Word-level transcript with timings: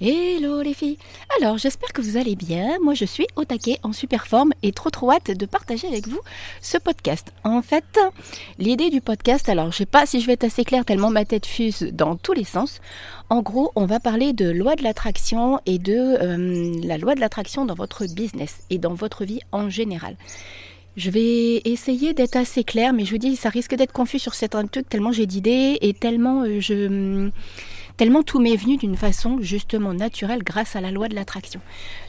Hello 0.00 0.62
les 0.62 0.74
filles 0.74 0.96
Alors 1.40 1.58
j'espère 1.58 1.92
que 1.92 2.00
vous 2.00 2.16
allez 2.16 2.36
bien, 2.36 2.78
moi 2.80 2.94
je 2.94 3.04
suis 3.04 3.26
au 3.34 3.44
taquet, 3.44 3.80
en 3.82 3.92
super 3.92 4.28
forme 4.28 4.52
et 4.62 4.70
trop 4.70 4.90
trop 4.90 5.10
hâte 5.10 5.32
de 5.32 5.44
partager 5.44 5.88
avec 5.88 6.06
vous 6.06 6.20
ce 6.62 6.78
podcast. 6.78 7.32
En 7.42 7.62
fait, 7.62 7.98
l'idée 8.60 8.90
du 8.90 9.00
podcast, 9.00 9.48
alors 9.48 9.72
je 9.72 9.78
sais 9.78 9.86
pas 9.86 10.06
si 10.06 10.20
je 10.20 10.28
vais 10.28 10.34
être 10.34 10.44
assez 10.44 10.62
claire 10.62 10.84
tellement 10.84 11.10
ma 11.10 11.24
tête 11.24 11.46
fuse 11.46 11.82
dans 11.92 12.14
tous 12.14 12.32
les 12.32 12.44
sens. 12.44 12.80
En 13.28 13.42
gros, 13.42 13.72
on 13.74 13.86
va 13.86 13.98
parler 13.98 14.32
de 14.32 14.48
loi 14.48 14.76
de 14.76 14.84
l'attraction 14.84 15.58
et 15.66 15.80
de 15.80 15.96
euh, 15.96 16.80
la 16.84 16.96
loi 16.96 17.16
de 17.16 17.20
l'attraction 17.20 17.64
dans 17.64 17.74
votre 17.74 18.06
business 18.06 18.60
et 18.70 18.78
dans 18.78 18.94
votre 18.94 19.24
vie 19.24 19.40
en 19.50 19.68
général. 19.68 20.14
Je 20.96 21.10
vais 21.10 21.60
essayer 21.64 22.14
d'être 22.14 22.36
assez 22.36 22.62
claire, 22.62 22.92
mais 22.92 23.04
je 23.04 23.10
vous 23.10 23.18
dis, 23.18 23.34
ça 23.34 23.48
risque 23.48 23.74
d'être 23.74 23.92
confus 23.92 24.20
sur 24.20 24.34
certains 24.34 24.64
trucs 24.68 24.88
tellement 24.88 25.10
j'ai 25.10 25.26
d'idées 25.26 25.76
et 25.80 25.92
tellement 25.92 26.44
euh, 26.44 26.60
je 26.60 27.30
tellement 27.98 28.22
tout 28.22 28.38
m'est 28.38 28.56
venu 28.56 28.76
d'une 28.76 28.96
façon 28.96 29.38
justement 29.40 29.92
naturelle 29.92 30.44
grâce 30.44 30.76
à 30.76 30.80
la 30.80 30.92
loi 30.92 31.08
de 31.08 31.16
l'attraction. 31.16 31.60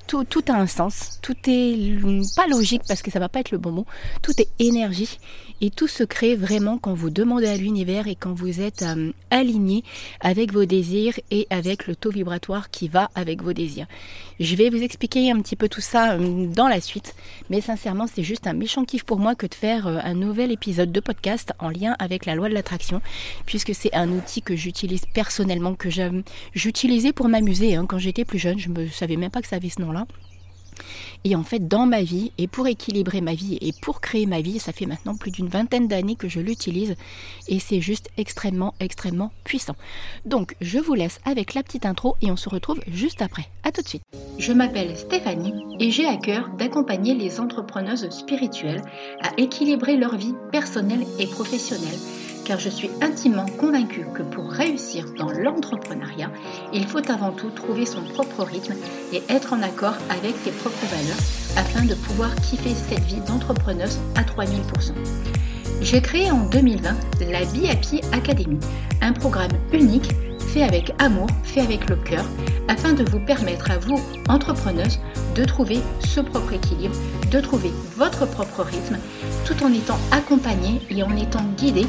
Tout, 0.09 0.25
a 0.47 0.53
un 0.53 0.65
sens, 0.65 1.19
tout 1.21 1.35
est 1.45 1.99
pas 2.35 2.47
logique 2.47 2.81
parce 2.87 3.03
que 3.03 3.11
ça 3.11 3.19
va 3.19 3.29
pas 3.29 3.41
être 3.41 3.51
le 3.51 3.59
bon 3.59 3.69
mot, 3.69 3.85
tout 4.23 4.33
est 4.41 4.49
énergie 4.57 5.19
et 5.61 5.69
tout 5.69 5.87
se 5.87 6.03
crée 6.03 6.35
vraiment 6.35 6.79
quand 6.79 6.95
vous 6.95 7.11
demandez 7.11 7.45
à 7.45 7.55
l'univers 7.55 8.07
et 8.07 8.15
quand 8.15 8.33
vous 8.33 8.59
êtes 8.59 8.81
euh, 8.81 9.11
aligné 9.29 9.83
avec 10.19 10.51
vos 10.51 10.65
désirs 10.65 11.13
et 11.29 11.45
avec 11.51 11.85
le 11.85 11.95
taux 11.95 12.09
vibratoire 12.09 12.71
qui 12.71 12.87
va 12.87 13.11
avec 13.13 13.43
vos 13.43 13.53
désirs. 13.53 13.85
Je 14.39 14.55
vais 14.55 14.71
vous 14.71 14.81
expliquer 14.81 15.29
un 15.29 15.39
petit 15.41 15.55
peu 15.55 15.69
tout 15.69 15.81
ça 15.81 16.13
euh, 16.13 16.47
dans 16.47 16.67
la 16.67 16.81
suite, 16.81 17.13
mais 17.51 17.61
sincèrement 17.61 18.07
c'est 18.07 18.23
juste 18.23 18.47
un 18.47 18.53
méchant 18.53 18.85
kiff 18.85 19.03
pour 19.03 19.19
moi 19.19 19.35
que 19.35 19.45
de 19.45 19.53
faire 19.53 19.85
euh, 19.85 19.99
un 20.03 20.15
nouvel 20.15 20.51
épisode 20.51 20.91
de 20.91 20.99
podcast 21.01 21.53
en 21.59 21.69
lien 21.69 21.95
avec 21.99 22.25
la 22.25 22.33
loi 22.33 22.49
de 22.49 22.55
l'attraction, 22.55 22.99
puisque 23.45 23.75
c'est 23.75 23.93
un 23.93 24.09
outil 24.09 24.41
que 24.41 24.55
j'utilise 24.55 25.03
personnellement, 25.13 25.75
que 25.75 25.89
j'utilisais 26.55 27.13
pour 27.13 27.29
m'amuser 27.29 27.75
hein. 27.75 27.85
quand 27.87 27.99
j'étais 27.99 28.25
plus 28.25 28.39
jeune, 28.39 28.57
je 28.57 28.69
ne 28.69 28.87
savais 28.87 29.17
même 29.17 29.29
pas 29.29 29.41
que 29.41 29.47
ça 29.47 29.57
avait 29.57 29.69
ce 29.69 29.81
nom-là. 29.81 29.98
Et 31.25 31.35
en 31.35 31.43
fait, 31.43 31.67
dans 31.67 31.85
ma 31.85 32.01
vie, 32.01 32.31
et 32.37 32.47
pour 32.47 32.67
équilibrer 32.67 33.19
ma 33.19 33.33
vie, 33.33 33.57
et 33.61 33.73
pour 33.81 33.99
créer 33.99 34.25
ma 34.25 34.39
vie, 34.39 34.59
ça 34.59 34.71
fait 34.71 34.85
maintenant 34.85 35.15
plus 35.15 35.31
d'une 35.31 35.49
vingtaine 35.49 35.87
d'années 35.87 36.15
que 36.15 36.29
je 36.29 36.39
l'utilise, 36.39 36.95
et 37.47 37.59
c'est 37.59 37.81
juste 37.81 38.09
extrêmement, 38.17 38.73
extrêmement 38.79 39.31
puissant. 39.43 39.75
Donc, 40.25 40.55
je 40.61 40.79
vous 40.79 40.93
laisse 40.93 41.19
avec 41.25 41.53
la 41.53 41.63
petite 41.63 41.85
intro, 41.85 42.15
et 42.21 42.31
on 42.31 42.37
se 42.37 42.47
retrouve 42.47 42.79
juste 42.87 43.21
après. 43.21 43.47
A 43.63 43.71
tout 43.71 43.81
de 43.81 43.87
suite. 43.87 44.03
Je 44.37 44.53
m'appelle 44.53 44.95
Stéphanie, 44.97 45.53
et 45.79 45.91
j'ai 45.91 46.05
à 46.05 46.15
cœur 46.15 46.49
d'accompagner 46.57 47.15
les 47.15 47.41
entrepreneuses 47.41 48.09
spirituelles 48.09 48.81
à 49.21 49.31
équilibrer 49.37 49.97
leur 49.97 50.15
vie 50.15 50.35
personnelle 50.51 51.05
et 51.19 51.27
professionnelle 51.27 51.99
car 52.49 52.59
je 52.59 52.69
suis 52.69 52.89
intimement 52.99 53.45
convaincue 53.59 54.07
que 54.15 54.23
pour 54.23 54.49
réussir 54.49 55.05
dans 55.15 55.29
l'entrepreneuriat, 55.29 56.31
il 56.73 56.87
faut 56.87 57.11
avant 57.11 57.31
tout 57.31 57.51
trouver 57.51 57.85
son 57.85 58.01
propre 58.01 58.43
rythme 58.43 58.73
et 59.13 59.21
être 59.29 59.53
en 59.53 59.61
accord 59.61 59.93
avec 60.09 60.33
ses 60.43 60.49
propres 60.49 60.87
valeurs 60.87 61.19
afin 61.57 61.85
de 61.85 61.93
pouvoir 61.93 62.33
kiffer 62.37 62.73
cette 62.73 63.03
vie 63.03 63.21
d'entrepreneuse 63.27 63.99
à 64.15 64.23
3000%. 64.23 64.93
J'ai 65.83 66.01
créé 66.01 66.31
en 66.31 66.47
2020 66.47 66.89
la 67.29 67.45
BIP 67.45 68.03
Academy, 68.13 68.57
un 69.03 69.13
programme 69.13 69.51
unique 69.71 70.09
fait 70.39 70.63
avec 70.63 70.91
amour, 70.97 71.27
fait 71.43 71.61
avec 71.61 71.87
le 71.87 71.97
cœur, 71.97 72.25
afin 72.67 72.93
de 72.93 73.03
vous 73.11 73.19
permettre 73.19 73.69
à 73.69 73.77
vous, 73.77 73.99
entrepreneuses, 74.27 74.99
de 75.35 75.45
trouver 75.45 75.79
ce 75.99 76.19
propre 76.19 76.53
équilibre, 76.53 76.95
de 77.31 77.39
trouver 77.39 77.71
votre 77.95 78.25
propre 78.25 78.63
rythme, 78.63 78.97
tout 79.45 79.63
en 79.63 79.71
étant 79.71 79.99
accompagné 80.11 80.81
et 80.89 81.03
en 81.03 81.15
étant 81.15 81.43
guidé 81.55 81.85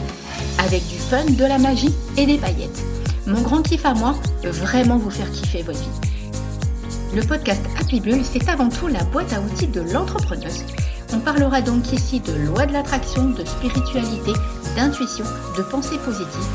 avec 0.59 0.87
du 0.89 0.97
fun, 0.97 1.25
de 1.25 1.45
la 1.45 1.59
magie 1.59 1.95
et 2.17 2.27
des 2.27 2.39
paillettes. 2.39 2.83
Mon 3.27 3.41
grand 3.43 3.63
kiff 3.63 3.85
à 3.85 3.95
moi, 3.95 4.15
vraiment 4.45 4.97
vous 4.97 5.11
faire 5.11 5.31
kiffer 5.31 5.63
votre 5.63 5.79
vie. 5.79 6.11
Le 7.15 7.23
podcast 7.23 7.63
Happy 7.81 8.01
Bull, 8.01 8.21
c'est 8.25 8.49
avant 8.49 8.69
tout 8.69 8.87
la 8.87 9.03
boîte 9.05 9.33
à 9.33 9.41
outils 9.41 9.67
de 9.67 9.81
l'entrepreneuse. 9.81 10.65
On 11.13 11.19
parlera 11.19 11.61
donc 11.61 11.93
ici 11.93 12.21
de 12.21 12.33
loi 12.33 12.67
de 12.67 12.73
l'attraction, 12.73 13.31
de 13.31 13.45
spiritualité, 13.45 14.33
d'intuition, 14.77 15.25
de 15.57 15.63
pensée 15.63 15.99
positive, 16.05 16.47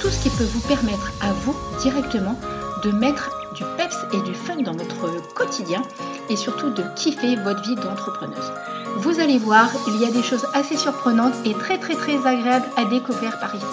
tout 0.00 0.10
ce 0.10 0.22
qui 0.22 0.30
peut 0.30 0.44
vous 0.44 0.60
permettre 0.68 1.12
à 1.22 1.32
vous 1.32 1.54
directement 1.80 2.38
de 2.84 2.90
mettre 2.90 3.30
du 3.54 3.64
peps 3.76 3.96
et 4.12 4.20
du 4.22 4.34
fun 4.34 4.56
dans 4.62 4.72
votre 4.72 5.34
quotidien 5.34 5.82
et 6.28 6.36
surtout 6.36 6.70
de 6.70 6.84
kiffer 6.96 7.36
votre 7.36 7.62
vie 7.62 7.76
d'entrepreneuse. 7.76 8.52
Vous 8.96 9.20
allez 9.20 9.38
voir, 9.38 9.70
il 9.88 9.96
y 9.96 10.04
a 10.04 10.10
des 10.10 10.22
choses 10.22 10.46
assez 10.54 10.76
surprenantes 10.76 11.34
et 11.44 11.54
très 11.54 11.78
très 11.78 11.94
très 11.94 12.16
agréables 12.26 12.68
à 12.76 12.84
découvrir 12.84 13.38
par 13.38 13.54
ici. 13.54 13.64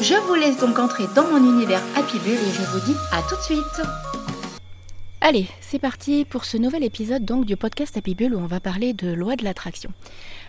Je 0.00 0.14
vous 0.26 0.34
laisse 0.34 0.58
donc 0.58 0.78
entrer 0.78 1.06
dans 1.14 1.26
mon 1.26 1.38
univers 1.38 1.82
Happy 1.96 2.18
Bull 2.18 2.34
et 2.34 2.52
je 2.52 2.62
vous 2.72 2.80
dis 2.80 2.96
à 3.12 3.22
tout 3.28 3.36
de 3.36 3.42
suite. 3.42 4.09
Allez, 5.22 5.48
c'est 5.60 5.78
parti 5.78 6.24
pour 6.24 6.46
ce 6.46 6.56
nouvel 6.56 6.82
épisode 6.82 7.26
donc 7.26 7.44
du 7.44 7.54
podcast 7.54 7.94
Happy 7.94 8.14
Bull 8.14 8.34
où 8.34 8.38
on 8.38 8.46
va 8.46 8.58
parler 8.58 8.94
de 8.94 9.12
loi 9.12 9.36
de 9.36 9.44
l'attraction. 9.44 9.92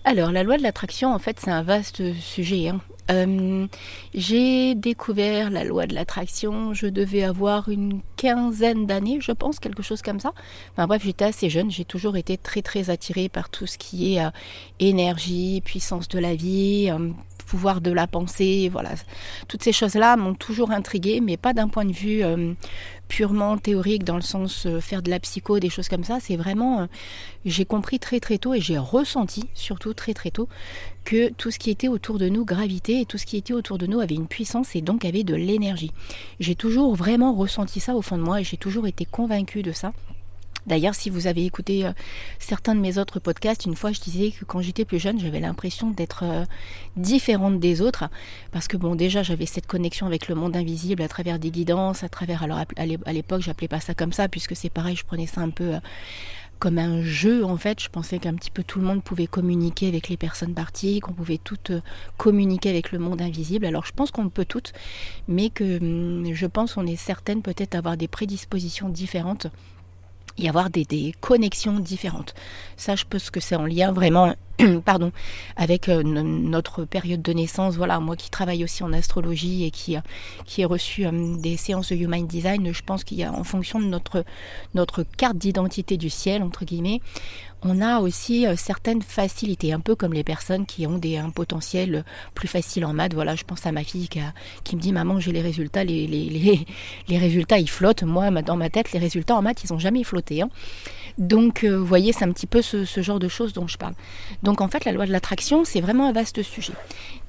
Alors 0.05 0.31
la 0.31 0.43
loi 0.43 0.57
de 0.57 0.63
l'attraction 0.63 1.13
en 1.13 1.19
fait 1.19 1.41
c'est 1.41 1.51
un 1.51 1.61
vaste 1.61 2.13
sujet. 2.13 2.69
Hein. 2.69 2.79
Euh, 3.11 3.67
j'ai 4.13 4.73
découvert 4.75 5.49
la 5.49 5.65
loi 5.65 5.87
de 5.87 5.93
l'attraction, 5.93 6.73
je 6.73 6.87
devais 6.87 7.23
avoir 7.23 7.67
une 7.67 7.99
quinzaine 8.15 8.85
d'années, 8.85 9.19
je 9.19 9.33
pense, 9.33 9.59
quelque 9.59 9.83
chose 9.83 10.01
comme 10.01 10.21
ça. 10.21 10.33
Enfin 10.71 10.87
bref, 10.87 11.01
j'étais 11.03 11.25
assez 11.25 11.49
jeune, 11.49 11.69
j'ai 11.69 11.83
toujours 11.83 12.15
été 12.15 12.37
très 12.37 12.61
très 12.61 12.89
attirée 12.89 13.27
par 13.27 13.49
tout 13.49 13.67
ce 13.67 13.77
qui 13.77 14.15
est 14.15 14.23
euh, 14.23 14.29
énergie, 14.79 15.61
puissance 15.65 16.07
de 16.07 16.19
la 16.19 16.33
vie, 16.33 16.89
euh, 16.89 17.09
pouvoir 17.51 17.81
de 17.81 17.91
la 17.91 18.07
pensée, 18.07 18.69
voilà. 18.71 18.91
Toutes 19.49 19.61
ces 19.61 19.73
choses-là 19.73 20.15
m'ont 20.15 20.35
toujours 20.35 20.71
intriguée, 20.71 21.19
mais 21.19 21.35
pas 21.35 21.51
d'un 21.51 21.67
point 21.67 21.83
de 21.83 21.91
vue 21.91 22.23
purement 23.09 23.57
théorique 23.57 24.05
dans 24.05 24.15
le 24.15 24.21
sens 24.21 24.69
faire 24.79 25.01
de 25.01 25.09
la 25.09 25.19
psycho, 25.19 25.59
des 25.59 25.69
choses 25.69 25.89
comme 25.89 26.05
ça. 26.05 26.19
C'est 26.21 26.37
vraiment, 26.37 26.87
j'ai 27.43 27.65
compris 27.65 27.99
très 27.99 28.21
très 28.21 28.37
tôt 28.37 28.53
et 28.53 28.61
j'ai 28.61 28.77
ressenti 28.77 29.49
surtout 29.53 29.93
très 29.93 30.13
très 30.13 30.31
tôt 30.31 30.47
que 31.03 31.29
tout 31.33 31.51
ce 31.51 31.59
qui 31.59 31.71
était 31.71 31.89
autour 31.89 32.19
de 32.19 32.29
nous 32.29 32.45
gravitait 32.45 33.01
et 33.01 33.05
tout 33.05 33.17
ce 33.17 33.25
qui 33.25 33.35
était 33.35 33.53
autour 33.53 33.77
de 33.77 33.85
nous 33.85 33.99
avait 33.99 34.15
une 34.15 34.27
puissance 34.27 34.73
et 34.77 34.81
donc 34.81 35.03
avait 35.03 35.23
de 35.25 35.35
l'énergie. 35.35 35.91
J'ai 36.39 36.55
toujours 36.55 36.95
vraiment 36.95 37.33
ressenti 37.33 37.81
ça 37.81 37.95
au 37.95 38.01
fond 38.01 38.17
de 38.17 38.23
moi 38.23 38.39
et 38.39 38.45
j'ai 38.45 38.55
toujours 38.55 38.87
été 38.87 39.03
convaincue 39.03 39.61
de 39.61 39.73
ça. 39.73 39.91
D'ailleurs, 40.67 40.93
si 40.93 41.09
vous 41.09 41.27
avez 41.27 41.45
écouté 41.45 41.85
euh, 41.85 41.91
certains 42.39 42.75
de 42.75 42.79
mes 42.79 42.97
autres 42.97 43.19
podcasts, 43.19 43.65
une 43.65 43.75
fois 43.75 43.91
je 43.91 43.99
disais 43.99 44.31
que 44.31 44.45
quand 44.45 44.61
j'étais 44.61 44.85
plus 44.85 44.99
jeune, 44.99 45.19
j'avais 45.19 45.39
l'impression 45.39 45.89
d'être 45.89 46.23
euh, 46.23 46.45
différente 46.97 47.59
des 47.59 47.81
autres, 47.81 48.05
parce 48.51 48.67
que 48.67 48.77
bon, 48.77 48.95
déjà 48.95 49.23
j'avais 49.23 49.47
cette 49.47 49.65
connexion 49.65 50.05
avec 50.05 50.27
le 50.27 50.35
monde 50.35 50.55
invisible 50.55 51.01
à 51.01 51.07
travers 51.07 51.39
des 51.39 51.49
guidances, 51.49 52.03
à 52.03 52.09
travers, 52.09 52.43
alors 52.43 52.59
à 52.77 53.13
l'époque 53.13 53.41
j'appelais 53.41 53.67
pas 53.67 53.79
ça 53.79 53.95
comme 53.95 54.13
ça, 54.13 54.27
puisque 54.27 54.55
c'est 54.55 54.69
pareil, 54.69 54.95
je 54.95 55.03
prenais 55.03 55.25
ça 55.27 55.41
un 55.41 55.49
peu 55.49 55.75
euh, 55.75 55.79
comme 56.59 56.77
un 56.77 57.01
jeu 57.01 57.43
en 57.43 57.57
fait. 57.57 57.81
Je 57.81 57.89
pensais 57.89 58.19
qu'un 58.19 58.35
petit 58.35 58.51
peu 58.51 58.63
tout 58.63 58.79
le 58.79 58.85
monde 58.85 59.03
pouvait 59.03 59.25
communiquer 59.25 59.87
avec 59.87 60.09
les 60.09 60.17
personnes 60.17 60.53
parties, 60.53 60.99
qu'on 60.99 61.13
pouvait 61.13 61.39
toutes 61.43 61.71
communiquer 62.17 62.69
avec 62.69 62.91
le 62.91 62.99
monde 62.99 63.21
invisible. 63.21 63.65
Alors 63.65 63.85
je 63.85 63.93
pense 63.93 64.11
qu'on 64.11 64.29
peut 64.29 64.45
toutes, 64.45 64.73
mais 65.27 65.49
que 65.49 65.79
hum, 65.79 66.33
je 66.33 66.45
pense 66.45 66.75
qu'on 66.75 66.85
est 66.85 66.95
certaines 66.95 67.41
peut-être 67.41 67.73
avoir 67.73 67.97
des 67.97 68.07
prédispositions 68.07 68.89
différentes 68.89 69.47
y 70.41 70.49
avoir 70.49 70.69
des, 70.69 70.85
des, 70.85 71.13
connexions 71.21 71.79
différentes. 71.79 72.33
Ça, 72.77 72.95
je 72.95 73.05
pense 73.09 73.29
que 73.29 73.39
c'est 73.39 73.55
en 73.55 73.65
lien 73.65 73.91
vraiment 73.91 74.35
pardon, 74.85 75.11
avec 75.55 75.89
euh, 75.89 76.03
notre 76.03 76.85
période 76.85 77.21
de 77.21 77.33
naissance. 77.33 77.75
Voilà, 77.75 77.99
moi 77.99 78.15
qui 78.15 78.29
travaille 78.29 78.63
aussi 78.63 78.83
en 78.83 78.93
astrologie 78.93 79.65
et 79.65 79.71
qui, 79.71 79.97
qui 80.45 80.61
ai 80.61 80.65
reçu 80.65 81.05
euh, 81.05 81.35
des 81.37 81.57
séances 81.57 81.91
de 81.91 81.95
Human 81.95 82.25
Design, 82.25 82.73
je 82.73 82.81
pense 82.83 83.03
qu'il 83.03 83.17
y 83.17 83.23
a 83.23 83.31
en 83.31 83.43
fonction 83.43 83.79
de 83.79 83.85
notre, 83.85 84.25
notre 84.73 85.03
carte 85.03 85.37
d'identité 85.37 85.97
du 85.97 86.09
ciel, 86.09 86.43
entre 86.43 86.65
guillemets, 86.65 87.01
on 87.63 87.79
a 87.81 87.99
aussi 87.99 88.47
euh, 88.47 88.55
certaines 88.55 89.01
facilités, 89.01 89.71
un 89.71 89.79
peu 89.79 89.95
comme 89.95 90.13
les 90.13 90.23
personnes 90.23 90.65
qui 90.65 90.87
ont 90.87 90.97
des, 90.97 91.17
un 91.17 91.29
potentiel 91.29 92.03
plus 92.33 92.47
facile 92.47 92.85
en 92.85 92.93
maths. 92.93 93.13
Voilà, 93.13 93.35
je 93.35 93.43
pense 93.43 93.65
à 93.67 93.71
ma 93.71 93.83
fille 93.83 94.09
qui, 94.63 94.75
me 94.75 94.81
dit 94.81 94.91
Maman, 94.91 95.19
j'ai 95.19 95.31
les 95.31 95.41
résultats, 95.41 95.83
les, 95.83 96.07
les, 96.07 96.65
les, 97.07 97.17
résultats 97.19 97.59
ils 97.59 97.69
flottent. 97.69 98.03
Moi, 98.03 98.31
dans 98.41 98.57
ma 98.57 98.69
tête, 98.69 98.91
les 98.93 98.99
résultats 98.99 99.35
en 99.35 99.43
maths, 99.43 99.63
ils 99.63 99.71
n'ont 99.71 99.79
jamais 99.79 100.03
flotté. 100.03 100.41
Hein. 100.41 100.49
Donc, 101.17 101.63
vous 101.63 101.85
voyez, 101.85 102.13
c'est 102.13 102.25
un 102.25 102.31
petit 102.31 102.47
peu 102.47 102.61
ce, 102.61 102.85
ce, 102.85 103.01
genre 103.01 103.19
de 103.19 103.27
choses 103.27 103.53
dont 103.53 103.67
je 103.67 103.77
parle. 103.77 103.93
Donc, 104.43 104.61
en 104.61 104.67
fait, 104.67 104.85
la 104.85 104.91
loi 104.91 105.05
de 105.05 105.11
l'attraction, 105.11 105.63
c'est 105.63 105.81
vraiment 105.81 106.07
un 106.07 106.11
vaste 106.11 106.43
sujet. 106.43 106.73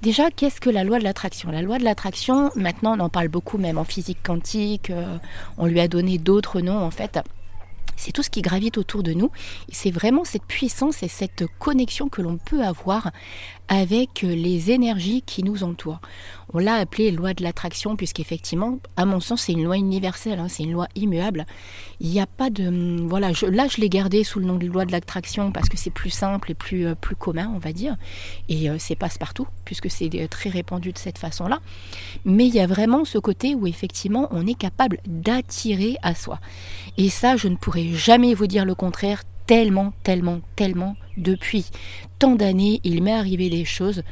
Déjà, 0.02 0.30
qu'est-ce 0.30 0.60
que 0.60 0.70
la 0.70 0.84
loi 0.84 0.98
de 0.98 1.04
l'attraction? 1.04 1.50
La 1.50 1.62
loi 1.62 1.78
de 1.78 1.84
l'attraction, 1.84 2.50
maintenant, 2.56 2.96
on 2.96 3.00
en 3.00 3.08
parle 3.08 3.28
beaucoup, 3.28 3.58
même 3.58 3.78
en 3.78 3.84
physique 3.84 4.18
quantique. 4.22 4.90
Euh, 4.90 5.16
on 5.58 5.66
lui 5.66 5.80
a 5.80 5.88
donné 5.88 6.18
d'autres 6.18 6.60
noms, 6.60 6.78
en 6.78 6.90
fait 6.90 7.18
c'est 8.02 8.12
tout 8.12 8.22
ce 8.22 8.30
qui 8.30 8.42
gravite 8.42 8.78
autour 8.78 9.02
de 9.02 9.12
nous. 9.12 9.30
C'est 9.70 9.90
vraiment 9.90 10.24
cette 10.24 10.44
puissance 10.44 11.02
et 11.02 11.08
cette 11.08 11.44
connexion 11.58 12.08
que 12.08 12.20
l'on 12.20 12.36
peut 12.36 12.62
avoir 12.62 13.12
avec 13.68 14.22
les 14.22 14.70
énergies 14.72 15.22
qui 15.22 15.44
nous 15.44 15.62
entourent. 15.62 16.00
On 16.54 16.58
l'a 16.58 16.74
appelée 16.74 17.10
loi 17.10 17.34
de 17.34 17.42
l'attraction, 17.42 17.96
puisqu'effectivement, 17.96 18.78
à 18.96 19.04
mon 19.04 19.20
sens, 19.20 19.42
c'est 19.42 19.52
une 19.52 19.64
loi 19.64 19.76
universelle, 19.76 20.38
hein, 20.38 20.48
c'est 20.48 20.62
une 20.62 20.72
loi 20.72 20.88
immuable. 20.94 21.46
Il 22.00 22.10
n'y 22.10 22.20
a 22.20 22.26
pas 22.26 22.50
de. 22.50 22.66
Hum, 22.66 23.08
voilà, 23.08 23.32
je, 23.32 23.46
là, 23.46 23.68
je 23.68 23.80
l'ai 23.80 23.88
gardée 23.88 24.24
sous 24.24 24.38
le 24.38 24.46
nom 24.46 24.56
de 24.56 24.66
loi 24.66 24.84
de 24.84 24.92
l'attraction 24.92 25.52
parce 25.52 25.68
que 25.68 25.76
c'est 25.76 25.90
plus 25.90 26.10
simple 26.10 26.50
et 26.50 26.54
plus, 26.54 26.86
euh, 26.86 26.94
plus 26.94 27.16
commun, 27.16 27.50
on 27.54 27.58
va 27.58 27.72
dire. 27.72 27.96
Et 28.48 28.68
euh, 28.68 28.76
c'est 28.78 28.96
passe-partout, 28.96 29.46
puisque 29.64 29.90
c'est 29.90 30.10
euh, 30.14 30.28
très 30.28 30.50
répandu 30.50 30.92
de 30.92 30.98
cette 30.98 31.18
façon-là. 31.18 31.60
Mais 32.24 32.46
il 32.46 32.54
y 32.54 32.60
a 32.60 32.66
vraiment 32.66 33.04
ce 33.04 33.18
côté 33.18 33.54
où, 33.54 33.66
effectivement, 33.66 34.28
on 34.30 34.46
est 34.46 34.58
capable 34.58 34.98
d'attirer 35.06 35.96
à 36.02 36.14
soi. 36.14 36.38
Et 36.98 37.08
ça, 37.08 37.36
je 37.36 37.48
ne 37.48 37.56
pourrais 37.56 37.88
jamais 37.88 38.34
vous 38.34 38.46
dire 38.46 38.64
le 38.64 38.74
contraire 38.74 39.22
tellement, 39.46 39.92
tellement, 40.02 40.40
tellement 40.56 40.96
depuis 41.16 41.66
tant 42.18 42.36
d'années, 42.36 42.80
il 42.84 43.02
m'est 43.02 43.12
arrivé 43.12 43.50
des 43.50 43.64
choses 43.64 44.02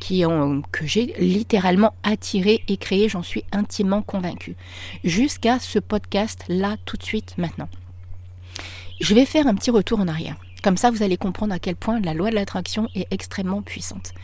qui 0.00 0.24
ont, 0.26 0.62
que 0.70 0.86
j'ai 0.86 1.14
littéralement 1.18 1.94
attiré 2.02 2.62
et 2.68 2.76
créé, 2.76 3.08
j'en 3.08 3.22
suis 3.22 3.44
intimement 3.52 4.02
convaincue. 4.02 4.56
Jusqu'à 5.02 5.58
ce 5.58 5.78
podcast 5.78 6.44
là 6.48 6.76
tout 6.84 6.96
de 6.96 7.02
suite 7.02 7.34
maintenant. 7.38 7.68
Je 9.00 9.14
vais 9.14 9.24
faire 9.24 9.46
un 9.46 9.54
petit 9.54 9.70
retour 9.70 10.00
en 10.00 10.08
arrière. 10.08 10.36
Comme 10.64 10.78
ça, 10.78 10.90
vous 10.90 11.02
allez 11.02 11.18
comprendre 11.18 11.52
à 11.52 11.58
quel 11.58 11.76
point 11.76 12.00
la 12.00 12.14
loi 12.14 12.30
de 12.30 12.36
l'attraction 12.36 12.88
est 12.94 13.06
extrêmement 13.10 13.60
puissante. 13.60 14.14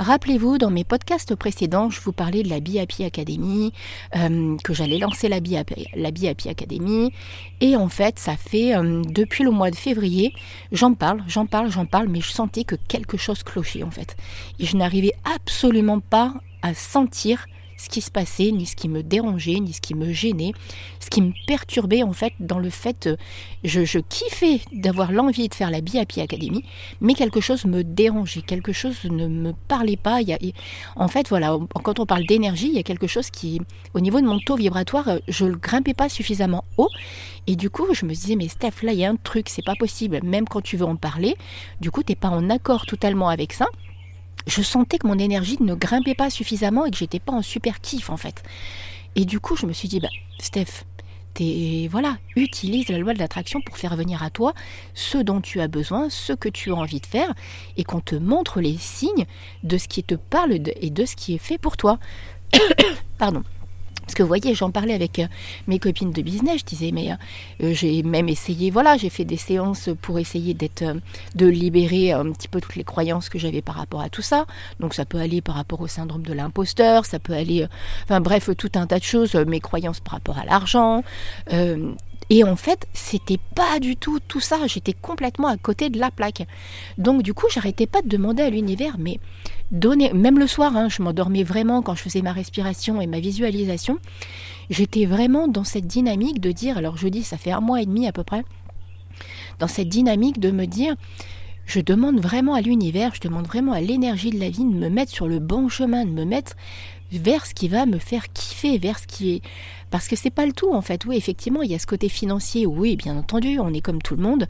Rappelez-vous, 0.00 0.58
dans 0.58 0.68
mes 0.68 0.82
podcasts 0.82 1.36
précédents, 1.36 1.90
je 1.90 2.00
vous 2.00 2.10
parlais 2.10 2.42
de 2.42 2.48
la 2.48 2.58
BIAPI 2.58 3.04
Academy, 3.04 3.72
euh, 4.16 4.56
que 4.64 4.74
j'allais 4.74 4.98
lancer 4.98 5.28
la 5.28 5.38
BIAPI, 5.38 5.86
la 5.94 6.10
Academy. 6.50 7.12
Et 7.60 7.76
en 7.76 7.88
fait, 7.88 8.18
ça 8.18 8.36
fait 8.36 8.74
euh, 8.74 9.00
depuis 9.06 9.44
le 9.44 9.52
mois 9.52 9.70
de 9.70 9.76
février, 9.76 10.34
j'en 10.72 10.92
parle, 10.92 11.22
j'en 11.28 11.46
parle, 11.46 11.70
j'en 11.70 11.86
parle, 11.86 12.08
mais 12.08 12.20
je 12.20 12.32
sentais 12.32 12.64
que 12.64 12.74
quelque 12.74 13.16
chose 13.16 13.44
clochait 13.44 13.84
en 13.84 13.92
fait. 13.92 14.16
Et 14.58 14.66
je 14.66 14.76
n'arrivais 14.76 15.14
absolument 15.36 16.00
pas 16.00 16.34
à 16.62 16.74
sentir 16.74 17.46
ce 17.76 17.88
qui 17.88 18.00
se 18.00 18.10
passait, 18.10 18.50
ni 18.52 18.66
ce 18.66 18.76
qui 18.76 18.88
me 18.88 19.02
dérangeait, 19.02 19.60
ni 19.60 19.72
ce 19.72 19.80
qui 19.80 19.94
me 19.94 20.12
gênait, 20.12 20.52
ce 21.00 21.10
qui 21.10 21.22
me 21.22 21.32
perturbait 21.46 22.02
en 22.02 22.12
fait 22.12 22.32
dans 22.40 22.58
le 22.58 22.70
fait, 22.70 23.06
euh, 23.06 23.16
je, 23.64 23.84
je 23.84 23.98
kiffais 23.98 24.60
d'avoir 24.72 25.12
l'envie 25.12 25.48
de 25.48 25.54
faire 25.54 25.70
la 25.70 25.80
BIAPI 25.80 26.20
Academy, 26.20 26.64
mais 27.00 27.14
quelque 27.14 27.40
chose 27.40 27.64
me 27.64 27.84
dérangeait, 27.84 28.42
quelque 28.42 28.72
chose 28.72 29.04
ne 29.04 29.26
me 29.26 29.52
parlait 29.68 29.96
pas. 29.96 30.20
Il 30.20 30.28
y 30.28 30.32
a, 30.32 30.38
en 30.96 31.08
fait, 31.08 31.28
voilà, 31.28 31.58
quand 31.82 31.98
on 31.98 32.06
parle 32.06 32.24
d'énergie, 32.26 32.68
il 32.68 32.74
y 32.74 32.78
a 32.78 32.82
quelque 32.82 33.06
chose 33.06 33.30
qui, 33.30 33.60
au 33.94 34.00
niveau 34.00 34.20
de 34.20 34.26
mon 34.26 34.38
taux 34.38 34.56
vibratoire, 34.56 35.08
euh, 35.08 35.18
je 35.28 35.44
ne 35.46 35.54
grimpais 35.54 35.94
pas 35.94 36.08
suffisamment 36.08 36.64
haut. 36.76 36.90
Et 37.46 37.56
du 37.56 37.70
coup, 37.70 37.86
je 37.92 38.04
me 38.06 38.10
disais, 38.10 38.36
mais 38.36 38.48
Steph, 38.48 38.82
là, 38.82 38.92
il 38.92 38.98
y 38.98 39.04
a 39.04 39.10
un 39.10 39.16
truc, 39.16 39.48
c'est 39.48 39.64
pas 39.64 39.76
possible. 39.76 40.20
Même 40.24 40.46
quand 40.48 40.62
tu 40.62 40.76
veux 40.76 40.86
en 40.86 40.96
parler, 40.96 41.36
du 41.80 41.90
coup, 41.90 42.02
tu 42.02 42.12
n'es 42.12 42.16
pas 42.16 42.28
en 42.28 42.50
accord 42.50 42.86
totalement 42.86 43.28
avec 43.28 43.52
ça 43.52 43.66
je 44.46 44.62
sentais 44.62 44.98
que 44.98 45.06
mon 45.06 45.18
énergie 45.18 45.56
ne 45.60 45.74
grimpait 45.74 46.14
pas 46.14 46.30
suffisamment 46.30 46.86
et 46.86 46.90
que 46.90 46.96
j'étais 46.96 47.20
pas 47.20 47.32
en 47.32 47.42
super 47.42 47.80
kiff 47.80 48.10
en 48.10 48.16
fait. 48.16 48.42
Et 49.14 49.24
du 49.24 49.40
coup, 49.40 49.56
je 49.56 49.66
me 49.66 49.72
suis 49.72 49.88
dit, 49.88 49.98
bah, 49.98 50.08
Steph, 50.38 50.84
es, 51.40 51.88
voilà, 51.90 52.18
utilise 52.36 52.88
la 52.88 52.98
loi 52.98 53.14
de 53.14 53.18
l'attraction 53.18 53.60
pour 53.64 53.76
faire 53.78 53.96
venir 53.96 54.22
à 54.22 54.30
toi 54.30 54.54
ce 54.94 55.18
dont 55.18 55.40
tu 55.40 55.60
as 55.60 55.68
besoin, 55.68 56.08
ce 56.10 56.32
que 56.32 56.48
tu 56.48 56.70
as 56.70 56.74
envie 56.74 57.00
de 57.00 57.06
faire, 57.06 57.32
et 57.76 57.84
qu'on 57.84 58.00
te 58.00 58.14
montre 58.14 58.60
les 58.60 58.76
signes 58.76 59.26
de 59.62 59.78
ce 59.78 59.88
qui 59.88 60.02
te 60.02 60.14
parle 60.14 60.52
et 60.52 60.90
de 60.90 61.04
ce 61.04 61.16
qui 61.16 61.34
est 61.34 61.38
fait 61.38 61.58
pour 61.58 61.76
toi. 61.76 61.98
Pardon. 63.18 63.42
Parce 64.06 64.14
que 64.14 64.22
vous 64.22 64.28
voyez, 64.28 64.54
j'en 64.54 64.70
parlais 64.70 64.94
avec 64.94 65.18
euh, 65.18 65.26
mes 65.66 65.80
copines 65.80 66.12
de 66.12 66.22
business, 66.22 66.60
je 66.60 66.64
disais, 66.64 66.92
mais 66.92 67.10
euh, 67.10 67.74
j'ai 67.74 68.04
même 68.04 68.28
essayé, 68.28 68.70
voilà, 68.70 68.96
j'ai 68.96 69.10
fait 69.10 69.24
des 69.24 69.36
séances 69.36 69.90
pour 70.00 70.20
essayer 70.20 70.54
d'être, 70.54 70.82
euh, 70.82 70.94
de 71.34 71.46
libérer 71.46 72.12
un 72.12 72.30
petit 72.30 72.46
peu 72.46 72.60
toutes 72.60 72.76
les 72.76 72.84
croyances 72.84 73.28
que 73.28 73.38
j'avais 73.38 73.62
par 73.62 73.74
rapport 73.74 74.00
à 74.00 74.08
tout 74.08 74.22
ça. 74.22 74.46
Donc 74.78 74.94
ça 74.94 75.04
peut 75.04 75.18
aller 75.18 75.40
par 75.40 75.56
rapport 75.56 75.80
au 75.80 75.88
syndrome 75.88 76.22
de 76.22 76.32
l'imposteur, 76.32 77.04
ça 77.04 77.18
peut 77.18 77.32
aller, 77.32 77.66
enfin 78.04 78.20
bref, 78.20 78.48
tout 78.56 78.70
un 78.76 78.86
tas 78.86 79.00
de 79.00 79.04
choses, 79.04 79.34
mes 79.34 79.60
croyances 79.60 79.98
par 79.98 80.14
rapport 80.14 80.38
à 80.38 80.44
l'argent, 80.44 81.02
et 82.28 82.42
en 82.44 82.56
fait, 82.56 82.86
c'était 82.92 83.38
pas 83.54 83.78
du 83.78 83.96
tout 83.96 84.18
tout 84.20 84.40
ça. 84.40 84.66
J'étais 84.66 84.92
complètement 84.92 85.48
à 85.48 85.56
côté 85.56 85.90
de 85.90 85.98
la 85.98 86.10
plaque. 86.10 86.46
Donc 86.98 87.22
du 87.22 87.34
coup, 87.34 87.46
j'arrêtais 87.50 87.86
pas 87.86 88.02
de 88.02 88.08
demander 88.08 88.42
à 88.42 88.50
l'univers, 88.50 88.96
mais 88.98 89.20
donnez, 89.70 90.12
même 90.12 90.38
le 90.38 90.46
soir, 90.46 90.76
hein, 90.76 90.88
je 90.88 91.02
m'endormais 91.02 91.44
vraiment 91.44 91.82
quand 91.82 91.94
je 91.94 92.02
faisais 92.02 92.22
ma 92.22 92.32
respiration 92.32 93.00
et 93.00 93.06
ma 93.06 93.20
visualisation. 93.20 93.98
J'étais 94.70 95.06
vraiment 95.06 95.46
dans 95.46 95.64
cette 95.64 95.86
dynamique 95.86 96.40
de 96.40 96.50
dire, 96.50 96.78
alors 96.78 96.96
je 96.96 97.08
dis, 97.08 97.22
ça 97.22 97.36
fait 97.36 97.52
un 97.52 97.60
mois 97.60 97.80
et 97.80 97.86
demi 97.86 98.08
à 98.08 98.12
peu 98.12 98.24
près, 98.24 98.44
dans 99.58 99.68
cette 99.68 99.88
dynamique 99.88 100.40
de 100.40 100.50
me 100.50 100.66
dire, 100.66 100.96
je 101.66 101.80
demande 101.80 102.20
vraiment 102.20 102.54
à 102.54 102.60
l'univers, 102.60 103.12
je 103.14 103.20
demande 103.20 103.46
vraiment 103.46 103.72
à 103.72 103.80
l'énergie 103.80 104.30
de 104.30 104.38
la 104.38 104.50
vie 104.50 104.64
de 104.64 104.70
me 104.70 104.88
mettre 104.88 105.12
sur 105.12 105.26
le 105.26 105.38
bon 105.38 105.68
chemin, 105.68 106.04
de 106.04 106.10
me 106.10 106.24
mettre 106.24 106.56
vers 107.18 107.46
ce 107.46 107.54
qui 107.54 107.68
va 107.68 107.86
me 107.86 107.98
faire 107.98 108.32
kiffer, 108.32 108.78
vers 108.78 108.98
ce 108.98 109.06
qui 109.06 109.34
est 109.34 109.42
parce 109.90 110.08
que 110.08 110.16
c'est 110.16 110.30
pas 110.30 110.46
le 110.46 110.52
tout 110.52 110.72
en 110.72 110.82
fait. 110.82 111.04
Oui, 111.06 111.16
effectivement, 111.16 111.62
il 111.62 111.70
y 111.70 111.74
a 111.74 111.78
ce 111.78 111.86
côté 111.86 112.08
financier. 112.08 112.66
Oui, 112.66 112.96
bien 112.96 113.16
entendu, 113.16 113.58
on 113.60 113.72
est 113.72 113.80
comme 113.80 114.02
tout 114.02 114.16
le 114.16 114.22
monde. 114.22 114.46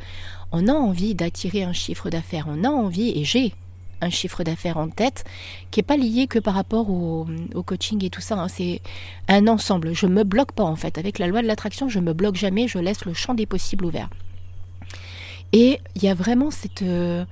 On 0.52 0.66
a 0.66 0.72
envie 0.72 1.14
d'attirer 1.14 1.62
un 1.62 1.72
chiffre 1.72 2.10
d'affaires. 2.10 2.46
On 2.48 2.64
a 2.64 2.68
envie, 2.68 3.10
et 3.18 3.24
j'ai 3.24 3.52
un 4.00 4.10
chiffre 4.10 4.42
d'affaires 4.44 4.76
en 4.76 4.88
tête 4.88 5.24
qui 5.70 5.80
est 5.80 5.82
pas 5.82 5.96
lié 5.96 6.26
que 6.26 6.38
par 6.38 6.54
rapport 6.54 6.90
au, 6.90 7.26
coaching 7.64 8.04
et 8.04 8.10
tout 8.10 8.20
ça. 8.20 8.36
Hein. 8.36 8.48
C'est 8.48 8.80
un 9.28 9.46
ensemble. 9.46 9.94
Je 9.94 10.06
me 10.06 10.24
bloque 10.24 10.52
pas 10.52 10.64
en 10.64 10.76
fait. 10.76 10.98
Avec 10.98 11.18
la 11.18 11.26
loi 11.26 11.42
de 11.42 11.46
l'attraction, 11.46 11.88
je 11.88 12.00
me 12.00 12.12
bloque 12.12 12.36
jamais. 12.36 12.68
Je 12.68 12.78
laisse 12.78 13.04
le 13.04 13.14
champ 13.14 13.34
des 13.34 13.46
possibles 13.46 13.84
ouvert. 13.84 14.08
Et 15.52 15.80
il 15.94 16.02
y 16.02 16.08
a 16.08 16.14
vraiment 16.14 16.50
cette 16.50 16.82
euh, 16.82 17.24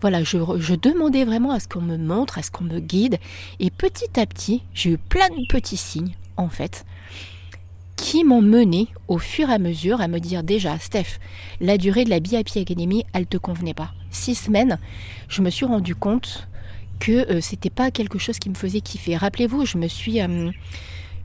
voilà, 0.00 0.22
je, 0.22 0.74
demandais 0.74 1.24
vraiment 1.24 1.50
à 1.50 1.60
ce 1.60 1.68
qu'on 1.68 1.82
me 1.82 1.96
montre, 1.96 2.38
à 2.38 2.42
ce 2.42 2.50
qu'on 2.50 2.64
me 2.64 2.80
guide. 2.80 3.18
Et 3.58 3.70
petit 3.70 4.18
à 4.18 4.26
petit, 4.26 4.62
j'ai 4.72 4.90
eu 4.90 4.98
plein 4.98 5.28
de 5.28 5.46
petits 5.48 5.76
signes, 5.76 6.14
en 6.36 6.48
fait, 6.48 6.84
qui 7.96 8.24
m'ont 8.24 8.40
mené 8.40 8.88
au 9.08 9.18
fur 9.18 9.50
et 9.50 9.54
à 9.54 9.58
mesure 9.58 10.00
à 10.00 10.08
me 10.08 10.18
dire 10.18 10.42
déjà, 10.42 10.78
Steph, 10.78 11.18
la 11.60 11.76
durée 11.76 12.04
de 12.04 12.10
la 12.10 12.20
BIP 12.20 12.56
Academy, 12.56 13.04
elle 13.12 13.26
te 13.26 13.36
convenait 13.36 13.74
pas. 13.74 13.92
Six 14.10 14.36
semaines, 14.36 14.78
je 15.28 15.42
me 15.42 15.50
suis 15.50 15.66
rendu 15.66 15.94
compte 15.94 16.48
que 16.98 17.30
euh, 17.32 17.40
c'était 17.40 17.70
pas 17.70 17.90
quelque 17.90 18.18
chose 18.18 18.38
qui 18.38 18.50
me 18.50 18.54
faisait 18.54 18.80
kiffer. 18.80 19.16
Rappelez-vous, 19.16 19.66
je 19.66 19.78
me 19.78 19.88
suis 19.88 20.20
euh, 20.20 20.50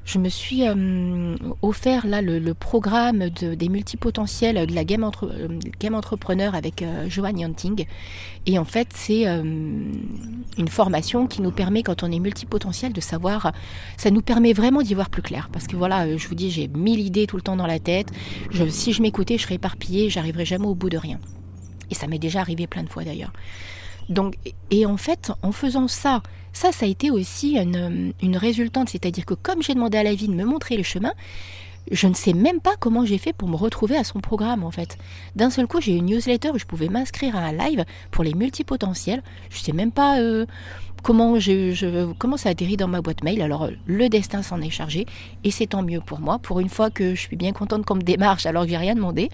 je 0.05 0.19
me 0.19 0.29
suis 0.29 0.67
euh, 0.67 1.35
offert 1.61 2.05
là 2.05 2.21
le, 2.21 2.53
programme 2.53 3.29
des 3.29 3.69
multipotentiels 3.69 4.67
de 4.67 4.73
la 4.73 4.83
Game, 4.85 5.03
entre, 5.03 5.31
game 5.79 5.95
Entrepreneur 5.95 6.53
avec 6.55 6.85
Joanne 7.07 7.39
Yanting. 7.39 7.85
Et 8.45 8.59
en 8.59 8.65
fait, 8.65 8.89
c'est 8.93 9.25
une 9.25 10.67
formation 10.69 11.25
qui 11.25 11.41
nous 11.41 11.51
permet, 11.51 11.81
quand 11.81 12.03
on 12.03 12.11
est 12.11 12.19
multipotentiel, 12.19 12.93
de 12.93 13.01
savoir. 13.01 13.51
Ça 13.97 14.11
nous 14.11 14.21
permet 14.21 14.53
vraiment 14.53 14.83
d'y 14.83 14.93
voir 14.93 15.09
plus 15.09 15.23
clair. 15.23 15.49
Parce 15.51 15.65
que 15.67 15.75
voilà, 15.75 16.15
je 16.15 16.27
vous 16.27 16.35
dis, 16.35 16.51
j'ai 16.51 16.67
mille 16.67 16.99
idées 16.99 17.25
tout 17.25 17.35
le 17.35 17.41
temps 17.41 17.55
dans 17.55 17.67
la 17.67 17.79
tête. 17.79 18.11
si 18.69 18.93
je 18.93 19.01
m'écoutais, 19.01 19.37
je 19.37 19.43
serais 19.43 19.55
éparpillée, 19.55 20.09
j'arriverais 20.09 20.45
jamais 20.45 20.67
au 20.67 20.75
bout 20.75 20.89
de 20.89 20.97
rien. 20.97 21.19
Et 21.89 21.95
ça 21.95 22.07
m'est 22.07 22.19
déjà 22.19 22.41
arrivé 22.41 22.67
plein 22.67 22.83
de 22.83 22.89
fois 22.89 23.03
d'ailleurs. 23.03 23.33
Donc, 24.09 24.37
et 24.71 24.85
en 24.85 24.97
fait, 24.97 25.31
en 25.41 25.51
faisant 25.51 25.87
ça, 25.87 26.21
ça, 26.55 26.71
ça 26.71 26.85
a 26.85 26.89
été 26.89 27.11
aussi 27.11 27.57
une, 27.57 28.37
résultante. 28.37 28.89
C'est-à-dire 28.89 29.25
que 29.25 29.33
comme 29.33 29.61
j'ai 29.61 29.73
demandé 29.73 29.97
à 29.97 30.03
la 30.03 30.15
vie 30.15 30.29
de 30.29 30.33
me 30.33 30.45
montrer 30.45 30.77
le 30.77 30.83
chemin, 30.83 31.11
je 31.91 32.07
ne 32.07 32.13
sais 32.13 32.31
même 32.31 32.61
pas 32.61 32.75
comment 32.79 33.05
j'ai 33.05 33.17
fait 33.17 33.33
pour 33.33 33.49
me 33.49 33.57
retrouver 33.57 33.97
à 33.97 34.05
son 34.05 34.21
programme 34.21 34.63
en 34.63 34.71
fait. 34.71 34.97
D'un 35.35 35.49
seul 35.49 35.67
coup, 35.67 35.81
j'ai 35.81 35.97
une 35.97 36.05
newsletter 36.05 36.51
où 36.51 36.57
je 36.57 36.65
pouvais 36.65 36.87
m'inscrire 36.87 37.35
à 37.35 37.39
un 37.39 37.51
live 37.51 37.83
pour 38.09 38.23
les 38.23 38.33
multipotentiels. 38.33 39.21
Je 39.49 39.59
ne 39.59 39.63
sais 39.63 39.71
même 39.73 39.91
pas 39.91 40.21
euh, 40.21 40.45
comment, 41.03 41.37
je, 41.39 42.13
comment 42.13 42.37
ça 42.37 42.49
atterrit 42.49 42.77
dans 42.77 42.87
ma 42.87 43.01
boîte 43.01 43.21
mail. 43.21 43.41
Alors 43.41 43.69
le 43.85 44.07
destin 44.07 44.41
s'en 44.41 44.61
est 44.61 44.69
chargé 44.69 45.05
et 45.43 45.51
c'est 45.51 45.67
tant 45.67 45.83
mieux 45.83 45.99
pour 45.99 46.21
moi. 46.21 46.39
Pour 46.39 46.61
une 46.61 46.69
fois 46.69 46.89
que 46.89 47.15
je 47.15 47.19
suis 47.19 47.35
bien 47.35 47.51
contente 47.51 47.85
qu'on 47.85 47.95
me 47.95 48.01
démarche 48.01 48.45
alors 48.45 48.63
que 48.63 48.69
j'ai 48.69 48.77
rien 48.77 48.95
demandé. 48.95 49.29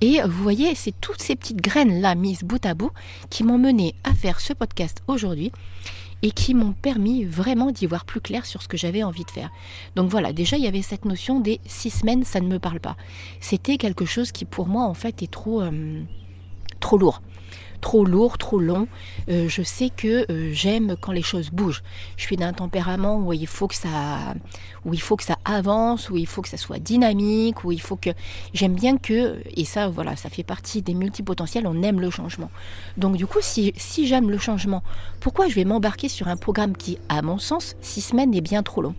Et 0.00 0.22
vous 0.22 0.42
voyez, 0.44 0.76
c'est 0.76 0.94
toutes 1.00 1.20
ces 1.20 1.34
petites 1.34 1.60
graines-là 1.60 2.14
mises 2.14 2.44
bout 2.44 2.64
à 2.64 2.74
bout 2.74 2.92
qui 3.30 3.42
m'ont 3.42 3.58
mené 3.58 3.96
à 4.04 4.14
faire 4.14 4.40
ce 4.40 4.52
podcast 4.52 5.02
aujourd'hui 5.08 5.50
et 6.22 6.30
qui 6.30 6.54
m'ont 6.54 6.72
permis 6.72 7.24
vraiment 7.24 7.70
d'y 7.70 7.86
voir 7.86 8.04
plus 8.04 8.20
clair 8.20 8.46
sur 8.46 8.62
ce 8.62 8.68
que 8.68 8.76
j'avais 8.76 9.02
envie 9.02 9.24
de 9.24 9.30
faire. 9.30 9.50
Donc 9.96 10.10
voilà, 10.10 10.32
déjà 10.32 10.56
il 10.56 10.64
y 10.64 10.68
avait 10.68 10.82
cette 10.82 11.04
notion 11.04 11.40
des 11.40 11.60
six 11.66 11.90
semaines, 11.90 12.24
ça 12.24 12.40
ne 12.40 12.48
me 12.48 12.58
parle 12.58 12.80
pas. 12.80 12.96
C'était 13.40 13.76
quelque 13.76 14.04
chose 14.04 14.32
qui 14.32 14.44
pour 14.44 14.66
moi 14.66 14.84
en 14.84 14.94
fait 14.94 15.22
est 15.22 15.30
trop, 15.30 15.62
euh, 15.62 16.02
trop 16.80 16.98
lourd 16.98 17.22
trop 17.80 18.04
lourd, 18.04 18.38
trop 18.38 18.58
long. 18.58 18.86
Euh, 19.28 19.48
je 19.48 19.62
sais 19.62 19.90
que 19.90 20.30
euh, 20.30 20.50
j'aime 20.52 20.96
quand 21.00 21.12
les 21.12 21.22
choses 21.22 21.50
bougent. 21.50 21.82
Je 22.16 22.22
suis 22.22 22.36
d'un 22.36 22.52
tempérament 22.52 23.18
où 23.18 23.32
il 23.32 23.46
faut 23.46 23.68
que 23.68 23.74
ça, 23.74 24.34
où 24.84 24.94
il 24.94 25.00
faut 25.00 25.16
que 25.16 25.24
ça 25.24 25.36
avance, 25.44 26.10
où 26.10 26.16
il 26.16 26.26
faut 26.26 26.42
que 26.42 26.48
ça 26.48 26.56
soit 26.56 26.78
dynamique, 26.78 27.64
où 27.64 27.72
il 27.72 27.80
faut 27.80 27.96
que 27.96 28.10
j'aime 28.54 28.74
bien 28.74 28.98
que 28.98 29.42
et 29.56 29.64
ça 29.64 29.88
voilà, 29.88 30.16
ça 30.16 30.30
fait 30.30 30.42
partie 30.42 30.82
des 30.82 30.94
multipotentiels. 30.94 31.66
On 31.66 31.82
aime 31.82 32.00
le 32.00 32.10
changement. 32.10 32.50
Donc 32.96 33.16
du 33.16 33.26
coup, 33.26 33.38
si, 33.40 33.72
si 33.76 34.06
j'aime 34.06 34.30
le 34.30 34.38
changement, 34.38 34.82
pourquoi 35.20 35.48
je 35.48 35.54
vais 35.54 35.64
m'embarquer 35.64 36.08
sur 36.08 36.28
un 36.28 36.36
programme 36.36 36.76
qui, 36.76 36.98
à 37.08 37.22
mon 37.22 37.38
sens, 37.38 37.76
six 37.80 38.00
semaines 38.00 38.34
est 38.34 38.40
bien 38.40 38.62
trop 38.62 38.82
long? 38.82 38.94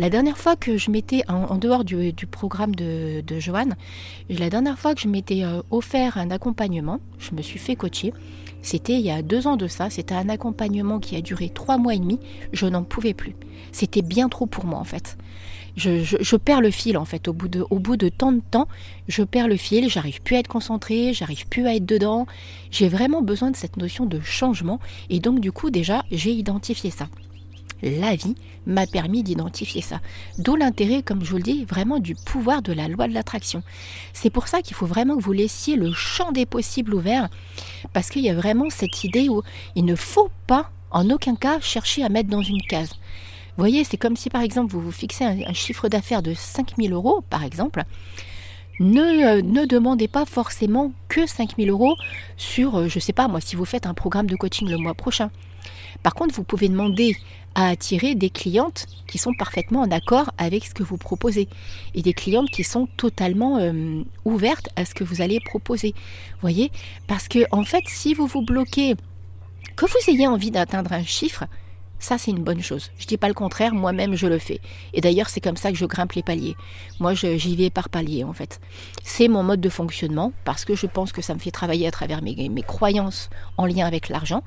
La 0.00 0.08
dernière 0.08 0.38
fois 0.38 0.56
que 0.56 0.78
je 0.78 0.90
m'étais, 0.90 1.24
en, 1.28 1.58
dehors 1.58 1.84
du, 1.84 2.14
programme 2.26 2.74
de, 2.74 3.22
Joanne, 3.38 3.76
la 4.30 4.48
dernière 4.48 4.78
fois 4.78 4.94
que 4.94 5.00
je 5.02 5.08
m'étais 5.08 5.44
euh, 5.44 5.60
offert 5.70 6.16
un 6.16 6.30
accompagnement, 6.30 7.00
je 7.18 7.34
me 7.34 7.42
suis 7.42 7.58
fait 7.58 7.76
coacher, 7.76 8.14
C'était 8.62 8.94
il 8.94 9.02
y 9.02 9.10
a 9.10 9.20
deux 9.20 9.46
ans 9.46 9.58
de 9.58 9.66
ça, 9.66 9.90
c'était 9.90 10.14
un 10.14 10.30
accompagnement 10.30 11.00
qui 11.00 11.16
a 11.16 11.20
duré 11.20 11.50
trois 11.50 11.76
mois 11.76 11.94
et 11.94 11.98
demi, 11.98 12.18
je 12.54 12.64
n'en 12.64 12.82
pouvais 12.82 13.12
plus. 13.12 13.36
C'était 13.72 14.00
bien 14.00 14.30
trop 14.30 14.46
pour 14.46 14.64
moi 14.64 14.78
en 14.78 14.84
fait. 14.84 15.18
Je, 15.76 16.36
perds 16.36 16.62
le 16.62 16.70
fil 16.70 16.96
en 16.96 17.04
fait. 17.04 17.28
Au 17.28 17.34
bout, 17.34 17.48
de, 17.48 17.66
au 17.68 17.78
bout 17.78 17.98
de 17.98 18.08
tant 18.08 18.32
de 18.32 18.40
temps, 18.40 18.68
je 19.06 19.22
perds 19.22 19.48
le 19.48 19.56
fil, 19.56 19.90
j'arrive 19.90 20.22
plus 20.22 20.36
à 20.36 20.38
être 20.38 20.48
concentrée, 20.48 21.12
j'arrive 21.12 21.46
plus 21.46 21.66
à 21.66 21.74
être 21.74 21.86
dedans. 21.86 22.26
J'ai 22.70 22.88
vraiment 22.88 23.20
besoin 23.20 23.50
de 23.50 23.56
cette 23.56 23.76
notion 23.76 24.06
de 24.06 24.18
changement. 24.20 24.80
Et 25.10 25.20
donc 25.20 25.40
du 25.40 25.52
coup 25.52 25.68
déjà 25.68 26.04
j'ai 26.10 26.32
identifié 26.32 26.90
ça 26.90 27.08
la 27.82 28.14
vie 28.14 28.34
m'a 28.66 28.86
permis 28.86 29.22
d'identifier 29.22 29.80
ça. 29.80 30.00
D'où 30.38 30.56
l'intérêt, 30.56 31.02
comme 31.02 31.24
je 31.24 31.30
vous 31.30 31.38
le 31.38 31.42
dis, 31.42 31.64
vraiment 31.64 31.98
du 31.98 32.14
pouvoir 32.14 32.62
de 32.62 32.72
la 32.72 32.88
loi 32.88 33.08
de 33.08 33.14
l'attraction. 33.14 33.62
C'est 34.12 34.30
pour 34.30 34.48
ça 34.48 34.62
qu'il 34.62 34.76
faut 34.76 34.86
vraiment 34.86 35.16
que 35.16 35.22
vous 35.22 35.32
laissiez 35.32 35.76
le 35.76 35.92
champ 35.92 36.32
des 36.32 36.46
possibles 36.46 36.94
ouvert, 36.94 37.28
parce 37.92 38.10
qu'il 38.10 38.22
y 38.22 38.30
a 38.30 38.34
vraiment 38.34 38.70
cette 38.70 39.04
idée 39.04 39.28
où 39.28 39.42
il 39.74 39.84
ne 39.84 39.94
faut 39.94 40.30
pas, 40.46 40.70
en 40.90 41.08
aucun 41.10 41.36
cas, 41.36 41.60
chercher 41.60 42.04
à 42.04 42.08
mettre 42.08 42.28
dans 42.28 42.42
une 42.42 42.62
case. 42.62 42.90
Vous 43.56 43.62
voyez, 43.62 43.84
c'est 43.84 43.96
comme 43.96 44.16
si 44.16 44.30
par 44.30 44.42
exemple 44.42 44.72
vous 44.72 44.80
vous 44.80 44.92
fixez 44.92 45.24
un, 45.24 45.52
chiffre 45.52 45.88
d'affaires 45.88 46.22
de 46.22 46.34
5000 46.34 46.92
euros, 46.92 47.22
par 47.28 47.44
exemple. 47.44 47.84
Ne, 48.78 49.02
euh, 49.02 49.42
ne, 49.42 49.66
demandez 49.66 50.08
pas 50.08 50.24
forcément 50.24 50.92
que 51.08 51.26
5000 51.26 51.68
euros 51.68 51.94
sur, 52.38 52.78
euh, 52.78 52.88
je 52.88 52.96
ne 52.96 53.00
sais 53.00 53.12
pas 53.12 53.28
moi, 53.28 53.42
si 53.42 53.56
vous 53.56 53.66
faites 53.66 53.84
un 53.84 53.92
programme 53.92 54.26
de 54.26 54.36
coaching 54.36 54.66
le 54.70 54.78
mois 54.78 54.94
prochain. 54.94 55.30
Par 56.02 56.14
contre, 56.14 56.34
vous 56.34 56.44
pouvez 56.44 56.68
demander 56.70 57.16
à 57.54 57.68
attirer 57.68 58.14
des 58.14 58.30
clientes 58.30 58.86
qui 59.06 59.18
sont 59.18 59.34
parfaitement 59.34 59.80
en 59.80 59.90
accord 59.90 60.30
avec 60.38 60.64
ce 60.64 60.74
que 60.74 60.82
vous 60.82 60.96
proposez 60.96 61.48
et 61.94 62.02
des 62.02 62.12
clientes 62.12 62.50
qui 62.50 62.64
sont 62.64 62.86
totalement 62.96 63.58
euh, 63.58 64.02
ouvertes 64.24 64.68
à 64.76 64.84
ce 64.84 64.94
que 64.94 65.04
vous 65.04 65.20
allez 65.20 65.40
proposer. 65.40 65.94
Voyez? 66.40 66.70
Parce 67.06 67.28
que 67.28 67.40
en 67.50 67.64
fait, 67.64 67.84
si 67.86 68.14
vous 68.14 68.26
vous 68.26 68.42
bloquez, 68.42 68.94
que 69.76 69.86
vous 69.86 70.10
ayez 70.10 70.26
envie 70.26 70.50
d'atteindre 70.50 70.92
un 70.92 71.04
chiffre, 71.04 71.44
ça 71.98 72.18
c'est 72.18 72.30
une 72.30 72.42
bonne 72.42 72.62
chose. 72.62 72.90
Je 72.98 73.06
dis 73.06 73.18
pas 73.18 73.28
le 73.28 73.34
contraire, 73.34 73.74
moi-même 73.74 74.14
je 74.14 74.26
le 74.26 74.38
fais. 74.38 74.60
Et 74.94 75.00
d'ailleurs, 75.00 75.28
c'est 75.28 75.40
comme 75.40 75.56
ça 75.56 75.70
que 75.70 75.76
je 75.76 75.84
grimpe 75.86 76.12
les 76.12 76.22
paliers. 76.22 76.56
Moi, 76.98 77.14
j'y 77.14 77.56
vais 77.56 77.70
par 77.70 77.88
palier 77.88 78.24
en 78.24 78.32
fait. 78.32 78.60
C'est 79.04 79.28
mon 79.28 79.42
mode 79.42 79.60
de 79.60 79.68
fonctionnement 79.68 80.32
parce 80.44 80.64
que 80.64 80.74
je 80.74 80.86
pense 80.86 81.12
que 81.12 81.22
ça 81.22 81.34
me 81.34 81.38
fait 81.38 81.50
travailler 81.50 81.86
à 81.86 81.90
travers 81.90 82.22
mes, 82.22 82.48
mes 82.48 82.62
croyances 82.62 83.28
en 83.58 83.66
lien 83.66 83.86
avec 83.86 84.08
l'argent. 84.08 84.42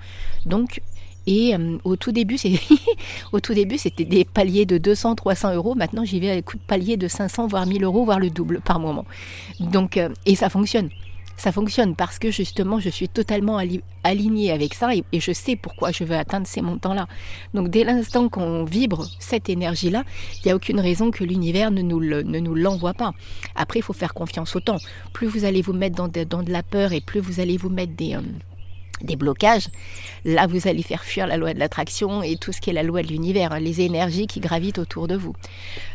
Donc, 0.46 0.82
et 1.28 1.56
euh, 1.56 1.78
au 1.84 1.96
tout 1.96 2.12
début, 2.12 2.38
au 3.32 3.40
tout 3.40 3.54
début, 3.54 3.78
c'était 3.78 4.06
des 4.06 4.26
paliers 4.26 4.66
de 4.66 4.78
200, 4.78 5.16
300 5.16 5.56
euros. 5.56 5.76
Maintenant, 5.76 6.04
j'y 6.04 6.20
vais 6.20 6.32
avec 6.32 6.46
coup 6.46 6.58
de 6.58 6.64
palier 6.64 6.98
de 6.98 7.08
500, 7.08 7.48
voire 7.48 7.66
1000 7.66 7.84
euros, 7.84 8.06
voire 8.06 8.20
le 8.20 8.30
double 8.30 8.62
par 8.62 8.80
moment. 8.80 9.06
Donc, 9.60 9.98
euh, 9.98 10.10
et 10.26 10.36
ça 10.36 10.50
fonctionne. 10.50 10.90
Ça 11.36 11.52
fonctionne 11.52 11.96
parce 11.96 12.20
que 12.20 12.30
justement, 12.30 12.80
je 12.80 12.90
suis 12.90 13.10
totalement 13.10 13.60
alignée 14.04 14.52
avec 14.52 14.76
ça 14.76 14.94
et, 14.96 15.04
je 15.20 15.32
sais 15.32 15.56
pourquoi 15.56 15.92
je 15.92 16.04
veux 16.04 16.16
atteindre 16.16 16.46
ces 16.46 16.62
montants-là. 16.62 17.08
Donc, 17.56 17.70
dès 17.70 17.84
l'instant 17.84 18.30
qu'on 18.30 18.64
vibre 18.64 19.08
cette 19.18 19.50
énergie-là, 19.50 20.04
il 20.36 20.48
n'y 20.48 20.52
a 20.52 20.56
aucune 20.56 20.80
raison 20.80 21.10
que 21.10 21.24
l'univers 21.24 21.72
ne 21.72 21.82
nous, 21.82 22.56
l'envoie 22.56 22.94
pas. 22.94 23.14
Après, 23.56 23.80
il 23.80 23.82
faut 23.82 23.94
faire 23.94 24.14
confiance 24.14 24.56
au 24.56 24.60
temps. 24.60 24.78
Plus 25.12 25.26
vous 25.26 25.44
allez 25.44 25.64
vous 25.64 25.74
mettre 25.74 25.96
dans 25.96 26.08
de, 26.08 26.24
dans 26.24 26.44
de 26.44 26.52
la 26.52 26.62
peur 26.62 26.94
et 26.94 27.02
plus 27.02 27.20
vous 27.20 27.40
allez 27.40 27.58
vous 27.58 27.70
mettre 27.70 27.94
des, 27.94 28.14
euh, 28.14 28.22
des 29.02 29.16
blocages, 29.16 29.70
là 30.26 30.48
vous 30.48 30.68
allez 30.68 30.84
faire 30.84 31.04
fuir 31.04 31.28
la 31.28 31.38
loi 31.38 31.54
de 31.54 31.60
l'attraction 31.60 32.24
et 32.24 32.38
tout 32.38 32.52
ce 32.52 32.62
qui 32.62 32.70
est 32.70 32.74
la 32.74 32.84
loi 32.84 33.02
de 33.02 33.08
l'univers, 33.08 33.52
hein, 33.52 33.60
les 33.60 33.82
énergies 33.82 34.28
qui 34.28 34.40
gravitent 34.40 34.80
autour 34.80 35.08
de 35.08 35.16
vous. 35.16 35.34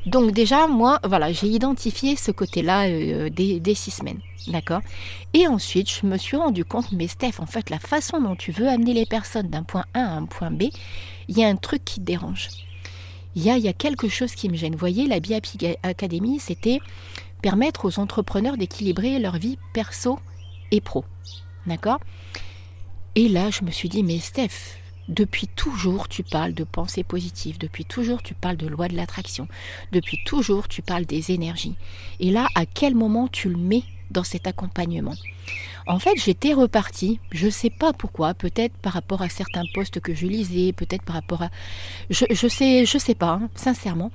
Donc 0.07 0.33
déjà, 0.33 0.67
moi, 0.67 0.99
voilà, 1.05 1.33
j'ai 1.33 1.47
identifié 1.47 2.17
ce 2.17 2.31
côté-là 2.31 2.89
euh, 2.89 3.31
des, 3.31 3.75
six 3.75 3.91
semaines, 3.91 4.21
d'accord? 4.49 4.81
Et 5.33 5.47
ensuite, 5.47 5.91
je 5.91 6.07
me 6.07 6.17
suis 6.17 6.37
rendu 6.37 6.65
compte, 6.65 6.93
mais 6.93 7.09
Steph, 7.09 7.39
en 7.39 7.47
fait, 7.47 7.71
la 7.71 7.79
façon 7.79 8.21
dont 8.21 8.37
tu 8.37 8.53
veux 8.53 8.69
amener 8.69 8.95
les 8.95 9.07
personnes 9.07 9.49
d'un 9.49 9.63
point 9.63 9.85
A 9.95 10.01
à 10.01 10.11
un 10.11 10.27
point 10.27 10.51
B, 10.51 10.65
il 11.29 11.39
y 11.39 11.45
a 11.45 11.49
un 11.49 11.57
truc 11.57 11.85
qui 11.85 12.01
te 12.01 12.05
dérange. 12.05 12.49
Il 13.37 13.43
y 13.43 13.51
a, 13.51 13.59
y 13.59 13.69
a 13.69 13.73
quelque 13.73 14.09
chose 14.09 14.35
qui 14.35 14.49
me 14.49 14.57
gêne. 14.57 14.73
Vous 14.73 14.79
voyez, 14.79 15.07
la 15.07 15.21
BIAP 15.21 15.47
Academy, 15.83 16.41
c'était 16.41 16.81
permettre 17.43 17.85
aux 17.85 18.01
entrepreneurs 18.01 18.57
d'équilibrer 18.57 19.19
leur 19.19 19.37
vie 19.37 19.59
perso 19.73 20.19
et 20.71 20.81
pro. 20.81 21.05
D'accord? 21.67 22.01
Et 23.15 23.29
là, 23.29 23.51
je 23.51 23.65
me 23.65 23.71
suis 23.71 23.89
dit, 23.89 24.03
mais 24.03 24.19
Steph, 24.19 24.79
depuis 25.09 25.49
toujours, 25.49 26.09
tu 26.09 26.23
parles 26.23 26.53
de 26.53 26.65
pensée 26.65 27.03
positive, 27.03 27.59
depuis 27.59 27.85
toujours, 27.85 28.23
tu 28.23 28.35
parles 28.35 28.57
de 28.57 28.67
loi 28.67 28.89
de 28.89 28.97
l'attraction, 28.97 29.49
depuis 29.93 30.19
toujours, 30.25 30.69
tu 30.69 30.83
parles 30.83 31.07
des 31.07 31.33
énergies. 31.33 31.77
Et 32.21 32.31
là, 32.31 32.47
à 32.55 32.67
quel 32.67 32.95
moment 32.95 33.29
tu 33.29 33.49
le 33.49 33.57
mets 33.57 33.85
dans 34.11 34.25
cet 34.25 34.47
accompagnement? 34.47 35.15
En 35.87 35.99
fait, 35.99 36.13
j'étais 36.17 36.53
repartie, 36.53 37.19
je 37.33 37.47
ne 37.47 37.51
sais 37.51 37.71
pas 37.71 37.95
pourquoi, 37.95 38.35
peut-être 38.35 38.75
par 38.75 38.93
rapport 38.93 39.23
à 39.23 39.31
certains 39.31 39.65
postes 39.73 40.01
que 40.01 40.15
je 40.15 40.27
lisais, 40.27 40.75
peut-être 40.75 41.03
par 41.03 41.15
rapport 41.17 41.43
à... 41.43 41.51
Je, 42.11 42.27
je 42.31 42.47
sais, 42.47 42.85
je 42.85 42.99
sais 42.99 43.15
pas, 43.15 43.41
hein, 43.43 43.49
sincèrement. 43.55 44.13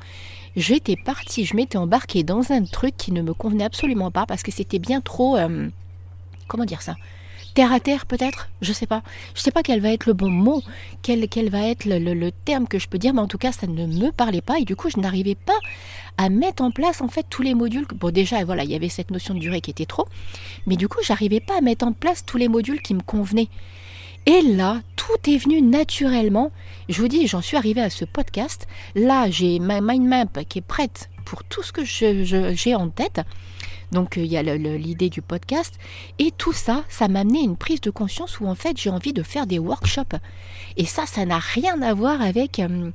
J'étais 0.56 0.96
partie, 0.96 1.46
je 1.46 1.56
m'étais 1.56 1.80
embarquée 1.80 2.22
dans 2.22 2.52
un 2.52 2.64
truc 2.66 2.96
qui 2.96 3.12
ne 3.12 3.24
me 3.24 3.34
convenait 3.34 3.64
absolument 3.64 4.12
pas 4.12 4.28
parce 4.28 4.44
que 4.44 4.52
c'était 4.52 4.78
bien 4.78 5.02
trop... 5.02 5.36
Euh, 5.36 5.70
comment 6.48 6.66
dire 6.66 6.84
ça? 6.84 6.96
Terre 7.54 7.72
à 7.72 7.80
terre 7.80 8.06
peut-être, 8.06 8.50
je 8.62 8.74
sais 8.74 8.88
pas. 8.88 9.04
Je 9.36 9.42
sais 9.42 9.52
pas 9.52 9.64
quel 9.64 9.80
va 9.80 9.92
être 9.92 10.06
le 10.06 10.14
bon 10.14 10.30
mot, 10.30 10.62
quel, 11.02 11.28
quel 11.28 11.50
va 11.50 11.68
être 11.68 11.86
le, 11.86 12.32
terme 12.46 12.68
que 12.68 12.80
je 12.80 12.88
peux 12.88 12.98
dire, 12.98 13.14
mais 13.14 13.22
en 13.22 13.28
tout 13.28 13.38
cas 13.38 13.52
ça 13.52 13.68
ne 13.68 13.86
me 13.86 14.12
parlait 14.12 14.42
pas 14.42 14.60
et 14.60 14.66
du 14.66 14.76
coup 14.76 14.90
je 14.90 15.00
n'arrivais 15.00 15.36
pas 15.36 15.58
à 16.18 16.30
mettre 16.30 16.64
en 16.64 16.72
place 16.72 17.02
en 17.02 17.08
fait 17.08 17.26
tous 17.30 17.42
les 17.42 17.54
modules. 17.54 17.86
Bon 17.96 18.12
déjà 18.12 18.44
voilà, 18.44 18.64
il 18.64 18.72
y 18.72 18.76
avait 18.76 18.90
cette 18.90 19.12
notion 19.12 19.34
de 19.34 19.40
durée 19.40 19.62
qui 19.62 19.72
était 19.72 19.86
trop, 19.86 20.08
mais 20.66 20.76
du 20.76 20.88
coup 20.88 21.00
j'arrivais 21.04 21.40
pas 21.40 21.58
à 21.58 21.62
mettre 21.62 21.86
en 21.86 21.94
place 21.94 22.26
tous 22.26 22.38
les 22.38 22.48
modules 22.48 22.82
qui 22.82 22.94
me 22.94 23.02
convenaient. 23.02 23.50
Et 24.26 24.42
là, 24.42 24.82
tout 24.96 25.30
est 25.30 25.38
venu 25.38 25.62
naturellement. 25.62 26.52
Je 26.88 27.02
vous 27.02 27.10
dis, 27.10 27.28
j'en 27.28 27.42
suis 27.42 27.58
arrivée 27.58 27.82
à 27.82 27.90
ce 27.90 28.06
podcast. 28.06 28.68
Là, 28.96 29.30
j'ai 29.30 29.60
ma 29.60 29.82
mind 29.82 30.06
map 30.08 30.44
qui 30.48 30.60
est 30.60 30.62
prête 30.62 31.10
pour 31.26 31.44
tout 31.44 31.62
ce 31.62 31.74
que 31.74 31.84
j'ai 31.84 32.76
en 32.76 32.88
tête. 32.88 33.20
Donc 33.94 34.18
euh, 34.18 34.22
il 34.22 34.32
y 34.32 34.38
a 34.38 34.44
l'idée 34.44 35.10
du 35.10 35.22
podcast. 35.22 35.76
Et 36.20 36.32
tout 36.32 36.54
ça, 36.54 36.84
ça 36.90 37.08
m'a 37.08 37.22
amené 37.22 37.42
une 37.42 37.56
prise 37.56 37.80
de 37.82 37.92
conscience 37.92 38.40
où 38.40 38.48
en 38.48 38.56
fait 38.56 38.78
j'ai 38.78 38.90
envie 38.90 39.14
de 39.14 39.24
faire 39.24 39.48
des 39.48 39.60
workshops. 39.60 40.18
Et 40.76 40.86
ça, 40.86 41.06
ça 41.06 41.26
n'a 41.26 41.40
rien 41.40 41.82
à 41.82 41.94
voir 41.94 42.22
avec 42.22 42.60
euh, 42.60 42.92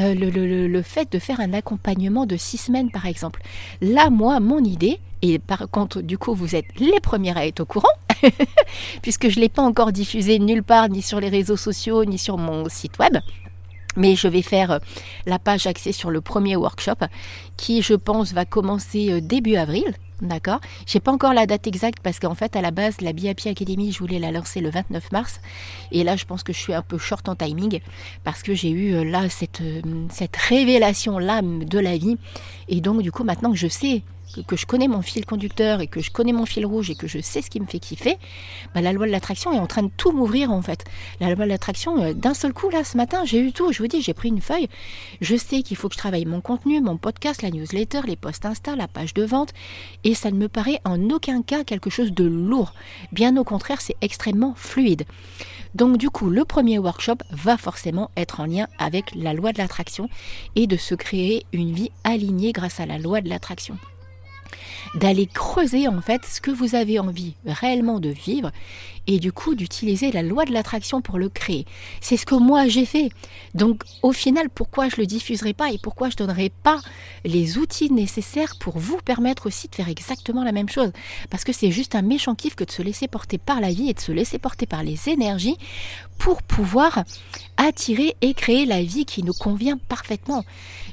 euh, 0.00 0.14
le, 0.14 0.82
fait 0.82 1.12
de 1.12 1.18
faire 1.18 1.40
un 1.40 1.52
accompagnement 1.52 2.26
de 2.26 2.36
six 2.36 2.58
semaines 2.58 2.90
par 2.90 3.06
exemple. 3.06 3.42
Là, 3.80 4.10
moi, 4.10 4.40
mon 4.40 4.64
idée, 4.64 4.98
et 5.20 5.38
par 5.38 5.68
contre, 5.70 6.00
du 6.00 6.18
coup, 6.18 6.34
vous 6.34 6.56
êtes 6.56 6.66
les 6.78 7.00
premières 7.00 7.36
à 7.36 7.46
être 7.46 7.60
au 7.60 7.66
courant, 7.66 7.88
puisque 9.02 9.28
je 9.28 9.36
ne 9.36 9.42
l'ai 9.42 9.48
pas 9.48 9.62
encore 9.62 9.92
diffusé 9.92 10.38
nulle 10.38 10.64
part, 10.64 10.88
ni 10.88 11.02
sur 11.02 11.20
les 11.20 11.28
réseaux 11.28 11.56
sociaux, 11.56 12.04
ni 12.04 12.18
sur 12.18 12.38
mon 12.38 12.68
site 12.68 12.98
web. 12.98 13.18
Mais 13.94 14.16
je 14.16 14.26
vais 14.26 14.40
faire 14.40 14.80
la 15.26 15.38
page 15.38 15.66
axée 15.66 15.92
sur 15.92 16.10
le 16.10 16.22
premier 16.22 16.56
workshop 16.56 17.04
qui, 17.58 17.82
je 17.82 17.92
pense, 17.92 18.32
va 18.32 18.46
commencer 18.46 19.20
début 19.20 19.56
avril. 19.56 19.94
D'accord 20.22 20.60
J'ai 20.86 21.00
pas 21.00 21.10
encore 21.10 21.34
la 21.34 21.46
date 21.46 21.66
exacte 21.66 21.98
parce 22.00 22.20
qu'en 22.20 22.36
fait, 22.36 22.54
à 22.54 22.60
la 22.60 22.70
base, 22.70 23.00
la 23.00 23.12
BIAPI 23.12 23.48
Academy, 23.48 23.90
je 23.90 23.98
voulais 23.98 24.20
la 24.20 24.30
lancer 24.30 24.60
le 24.60 24.70
29 24.70 25.10
mars. 25.10 25.40
Et 25.90 26.04
là, 26.04 26.14
je 26.14 26.24
pense 26.24 26.44
que 26.44 26.52
je 26.52 26.58
suis 26.58 26.72
un 26.72 26.82
peu 26.82 26.96
short 26.96 27.28
en 27.28 27.34
timing 27.34 27.80
parce 28.22 28.44
que 28.44 28.54
j'ai 28.54 28.70
eu 28.70 28.94
euh, 28.94 29.04
là 29.04 29.28
cette, 29.28 29.60
euh, 29.62 29.82
cette 30.10 30.36
révélation-là 30.36 31.42
de 31.42 31.78
la 31.80 31.96
vie. 31.96 32.18
Et 32.68 32.80
donc, 32.80 33.02
du 33.02 33.10
coup, 33.10 33.24
maintenant 33.24 33.50
que 33.50 33.56
je 33.56 33.66
sais 33.66 34.02
que, 34.46 34.56
je 34.56 34.66
connais 34.66 34.88
mon 34.88 35.02
fil 35.02 35.26
conducteur 35.26 35.80
et 35.80 35.86
que 35.86 36.00
je 36.00 36.10
connais 36.10 36.32
mon 36.32 36.46
fil 36.46 36.66
rouge 36.66 36.90
et 36.90 36.94
que 36.94 37.06
je 37.06 37.18
sais 37.20 37.42
ce 37.42 37.50
qui 37.50 37.60
me 37.60 37.66
fait 37.66 37.78
kiffer, 37.78 38.16
bah, 38.74 38.80
la 38.80 38.92
loi 38.92 39.06
de 39.06 39.12
l'attraction 39.12 39.52
est 39.52 39.58
en 39.58 39.66
train 39.66 39.82
de 39.82 39.90
tout 39.96 40.12
m'ouvrir 40.12 40.50
en 40.50 40.62
fait. 40.62 40.84
La 41.20 41.34
loi 41.34 41.44
de 41.44 41.50
l'attraction, 41.50 42.02
euh, 42.02 42.12
d'un 42.12 42.34
seul 42.34 42.52
coup, 42.52 42.70
là, 42.70 42.84
ce 42.84 42.96
matin, 42.96 43.24
j'ai 43.24 43.40
eu 43.40 43.52
tout. 43.52 43.72
Je 43.72 43.78
vous 43.78 43.88
dis, 43.88 44.02
j'ai 44.02 44.14
pris 44.14 44.28
une 44.28 44.40
feuille. 44.40 44.68
Je 45.20 45.36
sais 45.36 45.62
qu'il 45.62 45.76
faut 45.76 45.88
que 45.88 45.94
je 45.94 45.98
travaille 45.98 46.24
mon 46.24 46.40
contenu, 46.40 46.80
mon 46.80 46.96
podcast, 46.96 47.42
la 47.42 47.50
newsletter, 47.50 48.00
les 48.06 48.16
posts 48.16 48.46
Insta, 48.46 48.76
la 48.76 48.88
page 48.88 49.14
de 49.14 49.24
vente. 49.24 49.52
Et 50.04 50.14
ça 50.14 50.30
ne 50.30 50.36
me 50.36 50.48
paraît 50.48 50.80
en 50.84 51.10
aucun 51.10 51.42
cas 51.42 51.64
quelque 51.64 51.90
chose 51.90 52.12
de 52.12 52.24
lourd. 52.24 52.74
Bien 53.12 53.36
au 53.36 53.44
contraire, 53.44 53.80
c'est 53.80 53.96
extrêmement 54.00 54.54
fluide. 54.56 55.04
Donc 55.74 55.96
du 55.96 56.10
coup, 56.10 56.28
le 56.28 56.44
premier 56.44 56.78
workshop 56.78 57.18
va 57.30 57.56
forcément 57.56 58.10
être 58.16 58.40
en 58.40 58.46
lien 58.46 58.66
avec 58.78 59.14
la 59.14 59.32
loi 59.32 59.52
de 59.52 59.58
l'attraction 59.58 60.08
et 60.54 60.66
de 60.66 60.76
se 60.76 60.94
créer 60.94 61.46
une 61.52 61.72
vie 61.72 61.90
alignée 62.04 62.52
grâce 62.52 62.80
à 62.80 62.86
la 62.86 62.98
loi 62.98 63.20
de 63.20 63.28
l'attraction 63.28 63.78
d'aller 64.94 65.26
creuser 65.26 65.88
en 65.88 66.00
fait 66.00 66.24
ce 66.24 66.40
que 66.40 66.50
vous 66.50 66.74
avez 66.74 66.98
envie 66.98 67.34
réellement 67.46 68.00
de 68.00 68.10
vivre 68.10 68.50
et 69.06 69.18
du 69.18 69.32
coup 69.32 69.54
d'utiliser 69.54 70.12
la 70.12 70.22
loi 70.22 70.44
de 70.44 70.52
l'attraction 70.52 71.00
pour 71.00 71.18
le 71.18 71.28
créer. 71.28 71.66
C'est 72.00 72.16
ce 72.16 72.26
que 72.26 72.34
moi 72.34 72.68
j'ai 72.68 72.84
fait. 72.84 73.10
Donc 73.54 73.82
au 74.02 74.12
final, 74.12 74.48
pourquoi 74.48 74.88
je 74.88 74.96
le 74.96 75.06
diffuserai 75.06 75.54
pas 75.54 75.70
et 75.70 75.78
pourquoi 75.78 76.10
je 76.10 76.16
donnerai 76.16 76.52
pas 76.62 76.80
les 77.24 77.58
outils 77.58 77.90
nécessaires 77.90 78.54
pour 78.60 78.78
vous 78.78 78.98
permettre 78.98 79.46
aussi 79.46 79.68
de 79.68 79.74
faire 79.74 79.88
exactement 79.88 80.44
la 80.44 80.52
même 80.52 80.68
chose? 80.68 80.92
Parce 81.30 81.44
que 81.44 81.52
c'est 81.52 81.70
juste 81.70 81.94
un 81.94 82.02
méchant 82.02 82.34
kiff 82.34 82.54
que 82.54 82.64
de 82.64 82.70
se 82.70 82.82
laisser 82.82 83.08
porter 83.08 83.38
par 83.38 83.60
la 83.60 83.72
vie 83.72 83.90
et 83.90 83.94
de 83.94 84.00
se 84.00 84.12
laisser 84.12 84.38
porter 84.38 84.66
par 84.66 84.82
les 84.82 85.08
énergies 85.08 85.56
pour 86.22 86.40
pouvoir 86.40 87.02
attirer 87.56 88.14
et 88.20 88.32
créer 88.32 88.64
la 88.64 88.80
vie 88.80 89.04
qui 89.04 89.24
nous 89.24 89.32
convient 89.32 89.76
parfaitement. 89.76 90.44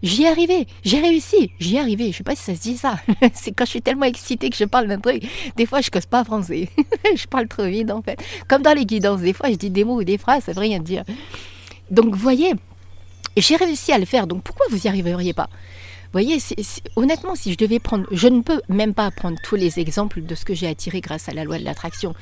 J'y 0.01 0.23
ai 0.23 0.27
arrivé, 0.27 0.65
j'ai 0.83 0.99
réussi, 0.99 1.51
j'y 1.59 1.75
ai 1.75 1.79
arrivé. 1.79 2.11
Je 2.11 2.17
sais 2.17 2.23
pas 2.23 2.35
si 2.35 2.41
ça 2.41 2.55
se 2.55 2.61
dit 2.61 2.77
ça. 2.77 2.99
c'est 3.35 3.51
quand 3.51 3.65
je 3.65 3.69
suis 3.69 3.81
tellement 3.83 4.07
excitée 4.07 4.49
que 4.49 4.57
je 4.57 4.63
parle 4.63 4.87
d'un 4.87 4.99
truc. 4.99 5.21
Des 5.55 5.67
fois, 5.67 5.81
je 5.81 5.91
cause 5.91 6.07
pas 6.07 6.23
français. 6.23 6.69
je 7.15 7.27
parle 7.27 7.47
trop 7.47 7.65
vite, 7.65 7.91
en 7.91 8.01
fait. 8.01 8.19
Comme 8.47 8.63
dans 8.63 8.73
les 8.73 8.87
guidances, 8.87 9.21
des 9.21 9.33
fois, 9.33 9.51
je 9.51 9.55
dis 9.55 9.69
des 9.69 9.83
mots 9.83 9.99
ou 9.99 10.03
des 10.03 10.17
phrases, 10.17 10.45
ça 10.45 10.51
veut 10.51 10.61
rien 10.61 10.79
dire. 10.79 11.03
Donc, 11.91 12.15
voyez, 12.15 12.53
j'ai 13.37 13.55
réussi 13.55 13.91
à 13.91 13.99
le 13.99 14.05
faire. 14.05 14.25
Donc, 14.25 14.41
pourquoi 14.41 14.65
vous 14.71 14.77
n'y 14.77 14.87
arriveriez 14.87 15.33
pas? 15.33 15.49
Voyez, 16.11 16.37
honnêtement, 16.95 17.35
si 17.35 17.51
je 17.51 17.57
devais 17.57 17.79
prendre, 17.79 18.05
je 18.11 18.27
ne 18.27 18.41
peux 18.41 18.61
même 18.67 18.93
pas 18.93 19.11
prendre 19.11 19.37
tous 19.43 19.55
les 19.55 19.79
exemples 19.79 20.21
de 20.21 20.35
ce 20.35 20.45
que 20.45 20.53
j'ai 20.53 20.67
attiré 20.67 21.01
grâce 21.01 21.29
à 21.29 21.33
la 21.33 21.43
loi 21.43 21.59
de 21.59 21.63
l'attraction. 21.63 22.13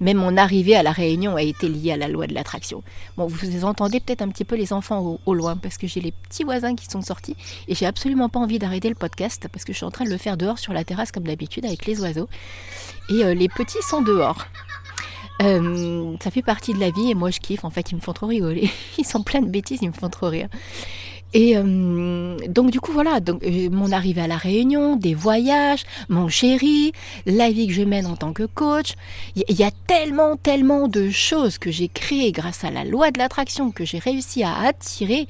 Même 0.00 0.18
mon 0.18 0.36
arrivée 0.36 0.76
à 0.76 0.82
la 0.82 0.92
Réunion 0.92 1.36
a 1.36 1.42
été 1.42 1.68
liée 1.68 1.92
à 1.92 1.96
la 1.96 2.08
loi 2.08 2.26
de 2.26 2.34
l'attraction. 2.34 2.82
Bon, 3.16 3.26
vous 3.26 3.64
entendez 3.64 4.00
peut-être 4.00 4.22
un 4.22 4.28
petit 4.28 4.44
peu 4.44 4.56
les 4.56 4.72
enfants 4.72 5.20
au, 5.24 5.34
loin 5.34 5.56
parce 5.56 5.76
que 5.78 5.86
j'ai 5.86 6.00
les 6.00 6.12
petits 6.12 6.44
voisins 6.44 6.74
qui 6.74 6.86
sont 6.86 7.02
sortis 7.02 7.36
et 7.68 7.74
j'ai 7.74 7.86
absolument 7.86 8.28
pas 8.28 8.38
envie 8.38 8.58
d'arrêter 8.58 8.88
le 8.88 8.94
podcast 8.94 9.48
parce 9.52 9.64
que 9.64 9.72
je 9.72 9.76
suis 9.76 9.86
en 9.86 9.90
train 9.90 10.04
de 10.04 10.10
le 10.10 10.16
faire 10.16 10.36
dehors 10.36 10.58
sur 10.58 10.72
la 10.72 10.84
terrasse 10.84 11.12
comme 11.12 11.24
d'habitude 11.24 11.66
avec 11.66 11.86
les 11.86 12.00
oiseaux 12.00 12.28
et 13.10 13.24
euh, 13.24 13.34
les 13.34 13.48
petits 13.48 13.82
sont 13.82 14.02
dehors. 14.02 14.46
Euh, 15.42 16.16
ça 16.22 16.30
fait 16.30 16.42
partie 16.42 16.72
de 16.72 16.80
la 16.80 16.90
vie 16.90 17.10
et 17.10 17.14
moi 17.14 17.30
je 17.30 17.40
kiffe. 17.40 17.64
En 17.64 17.70
fait, 17.70 17.92
ils 17.92 17.96
me 17.96 18.00
font 18.00 18.12
trop 18.12 18.26
rigoler. 18.26 18.70
Ils 18.98 19.04
sont 19.04 19.22
pleins 19.22 19.42
de 19.42 19.50
bêtises, 19.50 19.80
ils 19.82 19.88
me 19.88 19.92
font 19.92 20.08
trop 20.08 20.28
rire. 20.28 20.48
Et 21.34 21.56
euh, 21.56 22.36
donc 22.48 22.70
du 22.70 22.80
coup 22.80 22.92
voilà, 22.92 23.20
donc, 23.20 23.42
euh, 23.44 23.68
mon 23.70 23.92
arrivée 23.92 24.22
à 24.22 24.26
la 24.26 24.36
Réunion, 24.36 24.96
des 24.96 25.14
voyages, 25.14 25.84
mon 26.08 26.28
chéri, 26.28 26.92
la 27.26 27.50
vie 27.50 27.66
que 27.66 27.72
je 27.72 27.82
mène 27.82 28.06
en 28.06 28.16
tant 28.16 28.32
que 28.32 28.44
coach, 28.44 28.94
il 29.34 29.58
y, 29.58 29.64
a 29.64 29.70
tellement 29.86 30.36
tellement 30.36 30.88
de 30.88 31.10
choses 31.10 31.58
que 31.58 31.70
j'ai 31.70 31.88
créées 31.88 32.32
grâce 32.32 32.64
à 32.64 32.70
la 32.70 32.84
loi 32.84 33.10
de 33.10 33.18
l'attraction 33.18 33.70
que 33.70 33.84
j'ai 33.84 33.98
réussi 33.98 34.44
à 34.44 34.56
attirer 34.60 35.26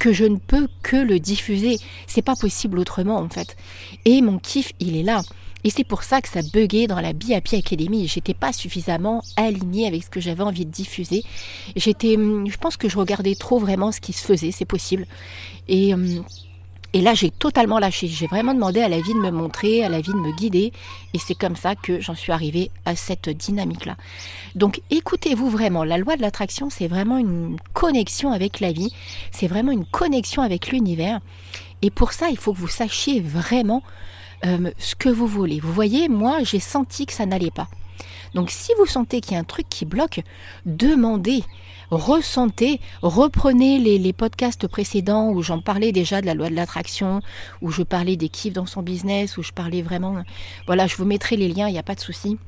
que 0.00 0.12
je 0.12 0.24
ne 0.24 0.36
peux 0.36 0.68
que 0.82 0.96
le 0.96 1.20
diffuser. 1.20 1.78
C'est 2.06 2.22
pas 2.22 2.36
possible 2.36 2.78
autrement 2.78 3.18
en 3.18 3.28
fait. 3.28 3.56
Et 4.04 4.22
mon 4.22 4.38
kiff, 4.38 4.72
il 4.80 4.96
est 4.96 5.02
là. 5.02 5.22
Et 5.66 5.70
c'est 5.70 5.82
pour 5.82 6.04
ça 6.04 6.20
que 6.20 6.28
ça 6.28 6.42
buguait 6.42 6.86
dans 6.86 7.00
la 7.00 7.08
Happy 7.08 7.56
Academy. 7.56 8.06
J'étais 8.06 8.34
pas 8.34 8.52
suffisamment 8.52 9.24
alignée 9.36 9.88
avec 9.88 10.04
ce 10.04 10.10
que 10.10 10.20
j'avais 10.20 10.44
envie 10.44 10.64
de 10.64 10.70
diffuser. 10.70 11.24
J'étais, 11.74 12.16
hum, 12.16 12.46
je 12.48 12.56
pense 12.56 12.76
que 12.76 12.88
je 12.88 12.96
regardais 12.96 13.34
trop 13.34 13.58
vraiment 13.58 13.90
ce 13.90 14.00
qui 14.00 14.12
se 14.12 14.24
faisait, 14.24 14.52
c'est 14.52 14.64
possible. 14.64 15.08
Et, 15.66 15.92
hum, 15.92 16.24
et 16.92 17.00
là, 17.00 17.14
j'ai 17.14 17.30
totalement 17.32 17.80
lâché. 17.80 18.06
J'ai 18.06 18.28
vraiment 18.28 18.54
demandé 18.54 18.80
à 18.80 18.88
la 18.88 19.00
vie 19.00 19.12
de 19.12 19.18
me 19.18 19.32
montrer, 19.32 19.82
à 19.82 19.88
la 19.88 20.00
vie 20.00 20.12
de 20.12 20.18
me 20.18 20.30
guider. 20.36 20.72
Et 21.14 21.18
c'est 21.18 21.34
comme 21.34 21.56
ça 21.56 21.74
que 21.74 22.00
j'en 22.00 22.14
suis 22.14 22.30
arrivée 22.30 22.70
à 22.84 22.94
cette 22.94 23.28
dynamique-là. 23.28 23.96
Donc, 24.54 24.80
écoutez-vous 24.90 25.50
vraiment. 25.50 25.82
La 25.82 25.98
loi 25.98 26.16
de 26.16 26.22
l'attraction, 26.22 26.70
c'est 26.70 26.86
vraiment 26.86 27.18
une 27.18 27.56
connexion 27.72 28.30
avec 28.30 28.60
la 28.60 28.70
vie. 28.70 28.92
C'est 29.32 29.48
vraiment 29.48 29.72
une 29.72 29.84
connexion 29.84 30.42
avec 30.42 30.68
l'univers. 30.68 31.18
Et 31.82 31.90
pour 31.90 32.12
ça, 32.12 32.28
il 32.30 32.38
faut 32.38 32.52
que 32.52 32.58
vous 32.58 32.68
sachiez 32.68 33.20
vraiment 33.20 33.82
euh, 34.44 34.70
ce 34.78 34.94
que 34.94 35.08
vous 35.08 35.26
voulez. 35.26 35.60
Vous 35.60 35.72
voyez, 35.72 36.08
moi, 36.08 36.42
j'ai 36.42 36.60
senti 36.60 37.06
que 37.06 37.12
ça 37.12 37.26
n'allait 37.26 37.50
pas. 37.50 37.68
Donc 38.34 38.50
si 38.50 38.72
vous 38.78 38.86
sentez 38.86 39.20
qu'il 39.20 39.32
y 39.32 39.36
a 39.36 39.40
un 39.40 39.44
truc 39.44 39.66
qui 39.68 39.86
bloque, 39.86 40.20
demandez, 40.66 41.42
ressentez, 41.90 42.80
reprenez 43.00 43.78
les, 43.78 44.12
podcasts 44.12 44.68
précédents 44.68 45.30
où 45.30 45.42
j'en 45.42 45.60
parlais 45.60 45.92
déjà 45.92 46.20
de 46.20 46.26
la 46.26 46.34
loi 46.34 46.50
de 46.50 46.54
l'attraction, 46.54 47.22
où 47.62 47.70
je 47.70 47.82
parlais 47.82 48.16
des 48.16 48.28
kiffs 48.28 48.52
dans 48.52 48.66
son 48.66 48.82
business, 48.82 49.38
où 49.38 49.42
je 49.42 49.52
parlais 49.52 49.82
vraiment... 49.82 50.22
Voilà, 50.66 50.86
je 50.86 50.96
vous 50.96 51.04
mettrai 51.06 51.36
les 51.36 51.48
liens, 51.48 51.68
il 51.68 51.72
n'y 51.72 51.78
a 51.78 51.82
pas 51.82 51.94
de 51.94 52.00
souci. 52.00 52.38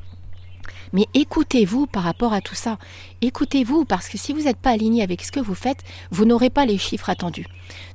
Mais 0.92 1.06
écoutez-vous 1.14 1.86
par 1.86 2.02
rapport 2.02 2.32
à 2.32 2.40
tout 2.40 2.54
ça. 2.54 2.78
Écoutez-vous 3.22 3.84
parce 3.84 4.08
que 4.08 4.18
si 4.18 4.32
vous 4.32 4.42
n'êtes 4.42 4.58
pas 4.58 4.70
aligné 4.70 5.02
avec 5.02 5.22
ce 5.22 5.32
que 5.32 5.40
vous 5.40 5.54
faites, 5.54 5.82
vous 6.10 6.24
n'aurez 6.24 6.50
pas 6.50 6.66
les 6.66 6.78
chiffres 6.78 7.10
attendus. 7.10 7.46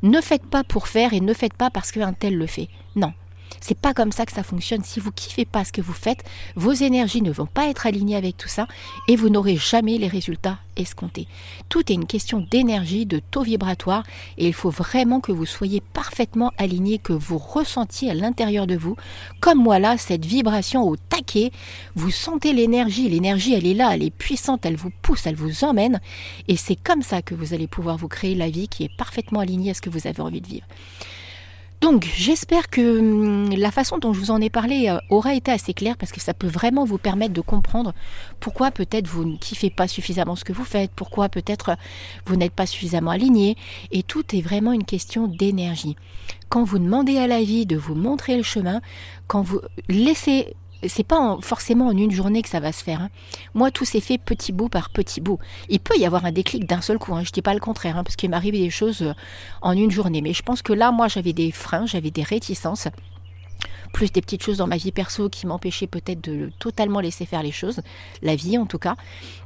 Ne 0.01 0.21
faites 0.21 0.45
pas 0.45 0.63
pour 0.63 0.87
faire 0.87 1.13
et 1.13 1.19
ne 1.19 1.33
faites 1.33 1.53
pas 1.53 1.69
parce 1.69 1.91
qu'un 1.91 2.13
tel 2.13 2.35
le 2.35 2.47
fait. 2.47 2.69
Non. 2.95 3.13
C'est 3.61 3.77
pas 3.77 3.93
comme 3.93 4.11
ça 4.11 4.25
que 4.25 4.31
ça 4.31 4.43
fonctionne. 4.43 4.83
Si 4.83 4.99
vous 4.99 5.11
kiffez 5.11 5.45
pas 5.45 5.63
ce 5.63 5.71
que 5.71 5.81
vous 5.81 5.93
faites, 5.93 6.23
vos 6.55 6.71
énergies 6.71 7.21
ne 7.21 7.31
vont 7.31 7.45
pas 7.45 7.69
être 7.69 7.85
alignées 7.85 8.15
avec 8.15 8.37
tout 8.37 8.47
ça 8.47 8.67
et 9.07 9.15
vous 9.15 9.29
n'aurez 9.29 9.57
jamais 9.57 9.97
les 9.97 10.07
résultats 10.07 10.59
escomptés. 10.75 11.27
Tout 11.69 11.91
est 11.91 11.95
une 11.95 12.07
question 12.07 12.45
d'énergie, 12.49 13.05
de 13.05 13.19
taux 13.19 13.43
vibratoire 13.43 14.03
et 14.37 14.47
il 14.47 14.53
faut 14.53 14.69
vraiment 14.69 15.19
que 15.19 15.31
vous 15.31 15.45
soyez 15.45 15.81
parfaitement 15.81 16.51
aligné, 16.57 16.97
que 16.97 17.13
vous 17.13 17.37
ressentiez 17.37 18.09
à 18.09 18.13
l'intérieur 18.13 18.67
de 18.67 18.75
vous, 18.75 18.95
comme 19.39 19.59
moi 19.59 19.79
là, 19.79 19.97
cette 19.97 20.25
vibration 20.25 20.83
au 20.83 20.95
taquet. 20.95 21.51
Vous 21.95 22.11
sentez 22.11 22.53
l'énergie, 22.53 23.09
l'énergie 23.09 23.53
elle 23.53 23.67
est 23.67 23.73
là, 23.73 23.91
elle 23.93 24.03
est 24.03 24.15
puissante, 24.15 24.65
elle 24.65 24.75
vous 24.75 24.91
pousse, 25.01 25.27
elle 25.27 25.35
vous 25.35 25.63
emmène 25.63 26.01
et 26.47 26.57
c'est 26.57 26.75
comme 26.75 27.01
ça 27.01 27.21
que 27.21 27.35
vous 27.35 27.53
allez 27.53 27.67
pouvoir 27.67 27.97
vous 27.97 28.07
créer 28.07 28.35
la 28.35 28.49
vie 28.49 28.67
qui 28.67 28.83
est 28.83 28.95
parfaitement 28.97 29.39
alignée 29.39 29.71
à 29.71 29.73
ce 29.73 29.81
que 29.81 29.89
vous 29.89 30.07
avez 30.07 30.21
envie 30.21 30.41
de 30.41 30.47
vivre. 30.47 30.67
Donc 31.83 32.09
j'espère 32.15 32.69
que 32.69 32.99
hum, 32.99 33.49
la 33.49 33.69
façon 33.69 33.97
dont 33.97 34.13
je 34.13 34.19
vous 34.21 34.31
en 34.31 34.39
ai 34.39 34.49
parlé 34.49 34.87
euh, 34.87 34.99
aura 35.09 35.33
été 35.33 35.51
assez 35.51 35.73
claire 35.73 35.97
parce 35.97 36.13
que 36.13 36.21
ça 36.21 36.33
peut 36.33 36.47
vraiment 36.47 36.85
vous 36.85 36.97
permettre 36.97 37.33
de 37.33 37.41
comprendre 37.41 37.93
pourquoi 38.39 38.71
peut-être 38.71 39.05
vous 39.05 39.25
ne 39.25 39.35
kiffez 39.35 39.69
pas 39.69 39.89
suffisamment 39.89 40.37
ce 40.37 40.45
que 40.45 40.53
vous 40.53 40.63
faites, 40.63 40.91
pourquoi 40.95 41.27
peut-être 41.27 41.71
euh, 41.71 41.75
vous 42.25 42.37
n'êtes 42.37 42.53
pas 42.53 42.67
suffisamment 42.67 43.11
aligné 43.11 43.57
et 43.91 44.01
tout 44.01 44.23
est 44.33 44.39
vraiment 44.39 44.71
une 44.71 44.85
question 44.85 45.27
d'énergie. 45.27 45.97
Quand 46.47 46.63
vous 46.63 46.79
demandez 46.79 47.17
à 47.17 47.27
la 47.27 47.43
vie 47.43 47.65
de 47.65 47.75
vous 47.75 47.95
montrer 47.95 48.37
le 48.37 48.43
chemin, 48.43 48.79
quand 49.27 49.41
vous 49.41 49.59
laissez 49.89 50.55
c'est 50.87 51.05
pas 51.05 51.37
forcément 51.41 51.87
en 51.87 51.97
une 51.97 52.11
journée 52.11 52.41
que 52.41 52.49
ça 52.49 52.59
va 52.59 52.71
se 52.71 52.83
faire. 52.83 53.01
Hein. 53.01 53.09
Moi, 53.53 53.71
tout 53.71 53.85
s'est 53.85 54.01
fait 54.01 54.17
petit 54.17 54.51
bout 54.51 54.69
par 54.69 54.89
petit 54.89 55.21
bout. 55.21 55.39
Il 55.69 55.79
peut 55.79 55.97
y 55.97 56.05
avoir 56.05 56.25
un 56.25 56.31
déclic 56.31 56.65
d'un 56.65 56.81
seul 56.81 56.97
coup. 56.97 57.15
Hein. 57.15 57.23
Je 57.23 57.31
dis 57.31 57.41
pas 57.41 57.53
le 57.53 57.59
contraire, 57.59 57.97
hein, 57.97 58.03
parce 58.03 58.15
qu'il 58.15 58.29
m'arrive 58.29 58.53
des 58.53 58.69
choses 58.69 59.01
euh, 59.01 59.13
en 59.61 59.73
une 59.73 59.91
journée. 59.91 60.21
Mais 60.21 60.33
je 60.33 60.43
pense 60.43 60.61
que 60.61 60.73
là, 60.73 60.91
moi, 60.91 61.07
j'avais 61.07 61.33
des 61.33 61.51
freins, 61.51 61.85
j'avais 61.85 62.11
des 62.11 62.23
réticences 62.23 62.87
plus 63.93 64.11
des 64.11 64.21
petites 64.21 64.43
choses 64.43 64.57
dans 64.57 64.67
ma 64.67 64.77
vie 64.77 64.91
perso 64.91 65.29
qui 65.29 65.45
m'empêchaient 65.45 65.87
peut-être 65.87 66.21
de 66.21 66.51
totalement 66.59 66.99
laisser 66.99 67.25
faire 67.25 67.43
les 67.43 67.51
choses, 67.51 67.81
la 68.21 68.35
vie 68.35 68.57
en 68.57 68.65
tout 68.65 68.79
cas, 68.79 68.95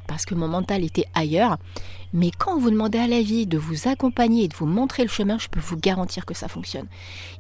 parce 0.08 0.26
que 0.26 0.36
mon 0.36 0.48
mental 0.48 0.84
était 0.84 1.06
ailleurs. 1.14 1.58
Mais 2.14 2.32
quand 2.32 2.58
vous 2.58 2.72
demandez 2.72 2.98
à 2.98 3.08
la 3.08 3.22
vie 3.22 3.46
de 3.46 3.58
vous 3.58 3.88
accompagner 3.88 4.46
et 4.46 4.48
de 4.48 4.56
vous 4.56 4.66
montrer 4.66 5.04
le 5.04 5.10
chemin, 5.10 5.38
je 5.38 5.50
peux 5.50 5.60
vous 5.60 5.78
garantir 5.78 6.26
que 6.26 6.34
ça 6.34 6.48
fonctionne. 6.48 6.88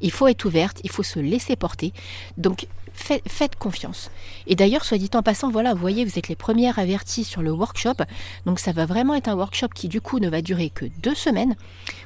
Il 0.02 0.12
faut 0.12 0.28
être 0.28 0.46
ouverte, 0.46 0.82
il 0.84 0.92
faut 0.92 1.04
se 1.04 1.20
laisser 1.20 1.56
porter. 1.56 1.94
Donc 2.38 2.68
faites, 2.98 3.56
confiance. 3.56 4.12
Et 4.48 4.56
d'ailleurs, 4.56 4.84
soit 4.84 4.98
dit 4.98 5.10
en 5.14 5.24
passant, 5.24 5.50
voilà, 5.50 5.74
vous 5.74 5.80
voyez, 5.80 6.04
vous 6.04 6.18
êtes 6.18 6.28
les 6.28 6.36
premières 6.36 6.80
averties 6.80 7.24
sur 7.24 7.42
le 7.42 7.52
workshop. 7.52 8.04
Donc 8.46 8.60
ça 8.60 8.72
va 8.72 8.86
vraiment 8.86 9.14
être 9.14 9.28
un 9.28 9.36
workshop 9.36 9.70
qui 9.74 9.88
du 9.88 10.02
coup 10.02 10.20
ne 10.20 10.30
va 10.30 10.42
durer 10.42 10.70
que 10.70 10.86
deux 11.02 11.16
semaines, 11.16 11.56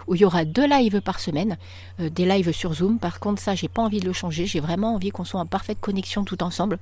où 0.07 0.15
il 0.15 0.21
y 0.21 0.25
aura 0.25 0.45
deux 0.45 0.67
lives 0.67 1.01
par 1.01 1.19
semaine, 1.19 1.57
euh, 1.99 2.09
des 2.09 2.25
lives 2.25 2.51
sur 2.51 2.73
Zoom. 2.73 2.99
Par 2.99 3.19
contre, 3.19 3.41
ça, 3.41 3.55
j'ai 3.55 3.69
pas 3.69 3.81
envie 3.81 3.99
de 3.99 4.05
le 4.05 4.13
changer. 4.13 4.45
J'ai 4.45 4.59
vraiment 4.59 4.95
envie 4.95 5.09
qu'on 5.09 5.25
soit 5.25 5.39
en 5.39 5.45
parfaite 5.45 5.79
connexion 5.79 6.23
tout 6.23 6.43
ensemble. 6.43 6.77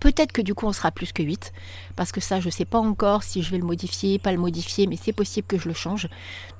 Peut-être 0.00 0.32
que 0.32 0.42
du 0.42 0.54
coup 0.54 0.66
on 0.66 0.72
sera 0.72 0.90
plus 0.90 1.12
que 1.12 1.22
8, 1.22 1.52
parce 1.96 2.12
que 2.12 2.20
ça 2.20 2.40
je 2.40 2.46
ne 2.46 2.50
sais 2.50 2.64
pas 2.64 2.78
encore 2.78 3.22
si 3.22 3.42
je 3.42 3.50
vais 3.50 3.58
le 3.58 3.64
modifier, 3.64 4.18
pas 4.18 4.32
le 4.32 4.38
modifier, 4.38 4.86
mais 4.86 4.96
c'est 4.96 5.12
possible 5.12 5.46
que 5.46 5.58
je 5.58 5.68
le 5.68 5.74
change. 5.74 6.08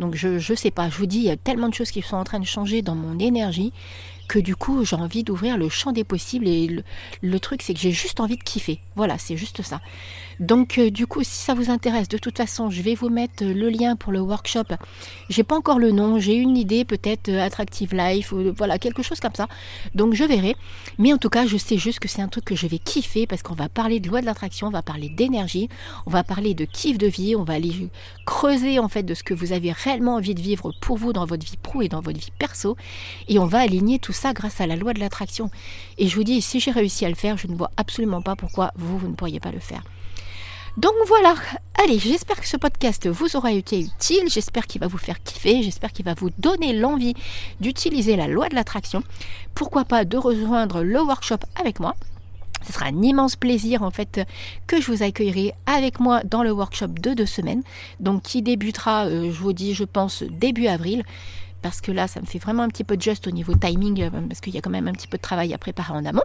Donc 0.00 0.14
je 0.14 0.28
ne 0.28 0.56
sais 0.56 0.70
pas, 0.70 0.88
je 0.88 0.96
vous 0.96 1.06
dis, 1.06 1.18
il 1.18 1.24
y 1.24 1.30
a 1.30 1.36
tellement 1.36 1.68
de 1.68 1.74
choses 1.74 1.90
qui 1.90 2.02
sont 2.02 2.16
en 2.16 2.24
train 2.24 2.40
de 2.40 2.46
changer 2.46 2.82
dans 2.82 2.94
mon 2.94 3.18
énergie 3.18 3.72
que 4.28 4.38
du 4.38 4.56
coup 4.56 4.84
j'ai 4.84 4.96
envie 4.96 5.22
d'ouvrir 5.22 5.56
le 5.56 5.68
champ 5.68 5.92
des 5.92 6.04
possibles 6.04 6.48
et 6.48 6.82
le, 7.22 7.40
truc 7.40 7.62
c'est 7.62 7.74
que 7.74 7.80
j'ai 7.80 7.92
juste 7.92 8.20
envie 8.20 8.36
de 8.36 8.42
kiffer. 8.42 8.80
Voilà, 8.96 9.18
c'est 9.18 9.36
juste 9.36 9.62
ça. 9.62 9.80
Donc 10.40 10.78
euh, 10.78 10.90
du 10.90 11.06
coup 11.06 11.22
si 11.22 11.42
ça 11.42 11.54
vous 11.54 11.70
intéresse, 11.70 12.08
de 12.08 12.18
toute 12.18 12.36
façon 12.36 12.70
je 12.70 12.82
vais 12.82 12.94
vous 12.94 13.08
mettre 13.08 13.44
le 13.44 13.68
lien 13.70 13.96
pour 13.96 14.12
le 14.12 14.20
workshop. 14.20 14.64
J'ai 15.28 15.44
pas 15.44 15.56
encore 15.56 15.78
le 15.78 15.90
nom, 15.90 16.18
j'ai 16.18 16.34
une 16.34 16.56
idée 16.56 16.84
peut-être 16.84 17.28
euh, 17.28 17.42
Attractive 17.42 17.94
Life 17.94 18.32
ou 18.32 18.52
voilà 18.56 18.78
quelque 18.78 19.02
chose 19.02 19.20
comme 19.20 19.34
ça. 19.34 19.48
Donc 19.94 20.14
je 20.14 20.24
verrai. 20.24 20.56
Mais 20.98 21.12
en 21.12 21.18
tout 21.18 21.30
cas 21.30 21.46
je 21.46 21.56
sais 21.56 21.78
juste 21.78 22.00
que 22.00 22.08
c'est 22.08 22.22
un 22.22 22.28
truc 22.28 22.44
que 22.44 22.56
je 22.56 22.66
vais 22.66 22.78
kiffer 22.78 23.26
parce 23.26 23.42
qu'on 23.42 23.54
va 23.54 23.68
parler 23.68 24.00
de 24.00 24.08
loi 24.08 24.20
de 24.20 24.26
l'attraction, 24.26 24.66
on 24.66 24.70
va 24.70 24.82
parler 24.82 25.08
d'énergie, 25.08 25.68
on 26.06 26.10
va 26.10 26.22
parler 26.22 26.54
de 26.54 26.64
kiff 26.64 26.98
de 26.98 27.06
vie, 27.06 27.34
on 27.36 27.44
va 27.44 27.54
aller 27.54 27.88
creuser 28.26 28.78
en 28.78 28.88
fait 28.88 29.02
de 29.02 29.14
ce 29.14 29.22
que 29.22 29.34
vous 29.34 29.52
avez 29.52 29.72
réellement 29.72 30.16
envie 30.16 30.34
de 30.34 30.40
vivre 30.40 30.72
pour 30.80 30.96
vous 30.98 31.12
dans 31.12 31.24
votre 31.24 31.46
vie 31.46 31.56
pro 31.62 31.82
et 31.82 31.88
dans 31.88 32.00
votre 32.00 32.18
vie 32.18 32.32
perso 32.38 32.76
et 33.28 33.38
on 33.38 33.46
va 33.46 33.60
aligner 33.60 33.98
tout 33.98 34.12
ça 34.12 34.32
grâce 34.32 34.60
à 34.60 34.66
la 34.66 34.76
loi 34.76 34.92
de 34.92 35.00
l'attraction. 35.00 35.50
Et 35.98 36.08
je 36.08 36.16
vous 36.16 36.24
dis, 36.24 36.42
si 36.42 36.60
j'ai 36.60 36.70
réussi 36.70 37.04
à 37.04 37.08
le 37.08 37.14
faire, 37.14 37.36
je 37.36 37.46
ne 37.46 37.54
vois 37.54 37.70
absolument 37.76 38.22
pas 38.22 38.36
pourquoi 38.36 38.72
vous, 38.76 38.98
vous 38.98 39.08
ne 39.08 39.14
pourriez 39.14 39.40
pas 39.40 39.52
le 39.52 39.60
faire. 39.60 39.82
Donc 40.76 40.92
voilà, 41.06 41.34
allez, 41.82 41.98
j'espère 41.98 42.38
que 42.38 42.46
ce 42.46 42.58
podcast 42.58 43.08
vous 43.08 43.34
aura 43.34 43.50
été 43.50 43.80
utile, 43.80 44.28
j'espère 44.28 44.66
qu'il 44.66 44.78
va 44.78 44.88
vous 44.88 44.98
faire 44.98 45.22
kiffer, 45.22 45.62
j'espère 45.62 45.90
qu'il 45.90 46.04
va 46.04 46.12
vous 46.12 46.28
donner 46.36 46.74
l'envie 46.74 47.14
d'utiliser 47.60 48.14
la 48.14 48.28
loi 48.28 48.50
de 48.50 48.54
l'attraction. 48.54 49.02
Pourquoi 49.54 49.86
pas 49.86 50.04
de 50.04 50.18
rejoindre 50.18 50.82
le 50.82 51.00
workshop 51.00 51.38
avec 51.58 51.80
moi. 51.80 51.94
Ce 52.66 52.74
sera 52.74 52.86
un 52.86 53.02
immense 53.02 53.36
plaisir 53.36 53.82
en 53.82 53.90
fait 53.90 54.20
que 54.66 54.78
je 54.78 54.92
vous 54.92 55.02
accueillerai 55.02 55.54
avec 55.64 55.98
moi 55.98 56.22
dans 56.24 56.42
le 56.42 56.52
workshop 56.52 56.88
de 56.88 57.14
deux 57.14 57.24
semaines, 57.24 57.62
donc 57.98 58.24
qui 58.24 58.42
débutera, 58.42 59.06
euh, 59.06 59.32
je 59.32 59.40
vous 59.40 59.54
dis, 59.54 59.72
je 59.72 59.84
pense 59.84 60.24
début 60.24 60.66
avril. 60.66 61.04
Parce 61.62 61.80
que 61.80 61.90
là, 61.90 62.06
ça 62.06 62.20
me 62.20 62.26
fait 62.26 62.38
vraiment 62.38 62.62
un 62.62 62.68
petit 62.68 62.84
peu 62.84 62.96
de 62.96 63.02
juste 63.02 63.26
au 63.26 63.32
niveau 63.32 63.54
timing, 63.54 64.02
euh, 64.02 64.10
parce 64.28 64.40
qu'il 64.40 64.54
y 64.54 64.58
a 64.58 64.60
quand 64.60 64.70
même 64.70 64.86
un 64.86 64.92
petit 64.92 65.08
peu 65.08 65.16
de 65.16 65.22
travail 65.22 65.52
à 65.52 65.58
préparer 65.58 65.94
en 65.94 66.04
amont. 66.04 66.22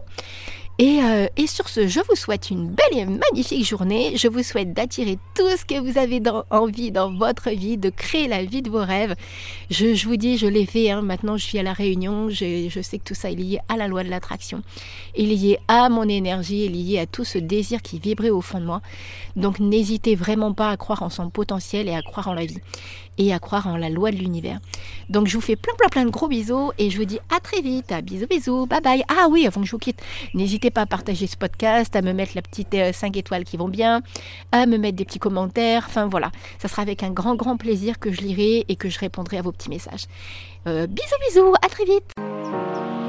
Et, 0.78 1.00
et, 1.36 1.46
sur 1.46 1.68
ce, 1.68 1.86
je 1.86 2.00
vous 2.08 2.16
souhaite 2.16 2.50
une 2.50 2.68
belle 2.68 2.98
et 2.98 3.04
magnifique 3.04 3.64
journée. 3.64 4.16
Je 4.16 4.26
vous 4.26 4.42
souhaite 4.42 4.72
d'attirer 4.72 5.18
tout 5.34 5.48
ce 5.56 5.64
que 5.64 5.78
vous 5.78 5.98
avez 5.98 6.20
envie 6.50 6.90
dans 6.90 7.12
votre 7.12 7.50
vie, 7.50 7.76
de 7.76 7.90
créer 7.90 8.26
la 8.26 8.42
vie 8.44 8.62
de 8.62 8.70
vos 8.70 8.82
rêves. 8.82 9.14
Je, 9.70 10.06
vous 10.06 10.16
dis, 10.16 10.38
je 10.38 10.46
l'ai 10.46 10.66
fait. 10.66 10.90
Hein. 10.90 11.02
Maintenant, 11.02 11.36
je 11.36 11.44
suis 11.44 11.58
à 11.58 11.62
la 11.62 11.72
Réunion. 11.72 12.30
Je, 12.30 12.68
je, 12.68 12.80
sais 12.80 12.98
que 12.98 13.04
tout 13.04 13.14
ça 13.14 13.30
est 13.30 13.34
lié 13.34 13.58
à 13.68 13.76
la 13.76 13.86
loi 13.86 14.02
de 14.02 14.08
l'attraction, 14.08 14.62
est 15.14 15.22
lié 15.22 15.58
à 15.68 15.88
mon 15.88 16.08
énergie, 16.08 16.64
est 16.64 16.68
lié 16.68 16.98
à 16.98 17.06
tout 17.06 17.24
ce 17.24 17.38
désir 17.38 17.82
qui 17.82 17.98
vibrait 17.98 18.30
au 18.30 18.40
fond 18.40 18.58
de 18.58 18.64
moi. 18.64 18.80
Donc, 19.36 19.60
n'hésitez 19.60 20.14
vraiment 20.14 20.52
pas 20.52 20.70
à 20.70 20.76
croire 20.76 21.02
en 21.02 21.10
son 21.10 21.30
potentiel 21.30 21.88
et 21.88 21.94
à 21.94 22.02
croire 22.02 22.28
en 22.28 22.34
la 22.34 22.46
vie 22.46 22.60
et 23.18 23.32
à 23.32 23.38
croire 23.38 23.66
en 23.66 23.76
la 23.76 23.90
loi 23.90 24.10
de 24.10 24.16
l'univers. 24.16 24.58
Donc 25.08 25.26
je 25.26 25.34
vous 25.34 25.42
fais 25.42 25.56
plein 25.56 25.74
plein 25.76 25.88
plein 25.88 26.04
de 26.04 26.10
gros 26.10 26.28
bisous 26.28 26.72
et 26.78 26.90
je 26.90 26.98
vous 26.98 27.04
dis 27.04 27.18
à 27.34 27.40
très 27.40 27.60
vite. 27.60 27.92
Bisous 28.02 28.26
bisous. 28.26 28.66
Bye 28.66 28.80
bye. 28.80 29.04
Ah 29.08 29.28
oui, 29.30 29.46
avant 29.46 29.60
que 29.60 29.66
je 29.66 29.72
vous 29.72 29.78
quitte, 29.78 30.00
n'hésitez 30.34 30.61
pas 30.70 30.82
à 30.82 30.86
partager 30.86 31.26
ce 31.26 31.36
podcast, 31.36 31.94
à 31.96 32.02
me 32.02 32.12
mettre 32.12 32.32
la 32.34 32.42
petite 32.42 32.74
5 32.92 33.16
euh, 33.16 33.18
étoiles 33.18 33.44
qui 33.44 33.56
vont 33.56 33.68
bien, 33.68 34.02
à 34.52 34.66
me 34.66 34.78
mettre 34.78 34.96
des 34.96 35.04
petits 35.04 35.18
commentaires. 35.18 35.84
Enfin 35.88 36.06
voilà, 36.06 36.30
ça 36.58 36.68
sera 36.68 36.82
avec 36.82 37.02
un 37.02 37.10
grand 37.10 37.34
grand 37.34 37.56
plaisir 37.56 37.98
que 37.98 38.12
je 38.12 38.20
lirai 38.20 38.64
et 38.68 38.76
que 38.76 38.88
je 38.88 38.98
répondrai 38.98 39.38
à 39.38 39.42
vos 39.42 39.52
petits 39.52 39.70
messages. 39.70 40.06
Euh, 40.66 40.86
bisous 40.86 41.16
bisous, 41.28 41.54
à 41.62 41.68
très 41.68 41.84
vite. 41.84 43.01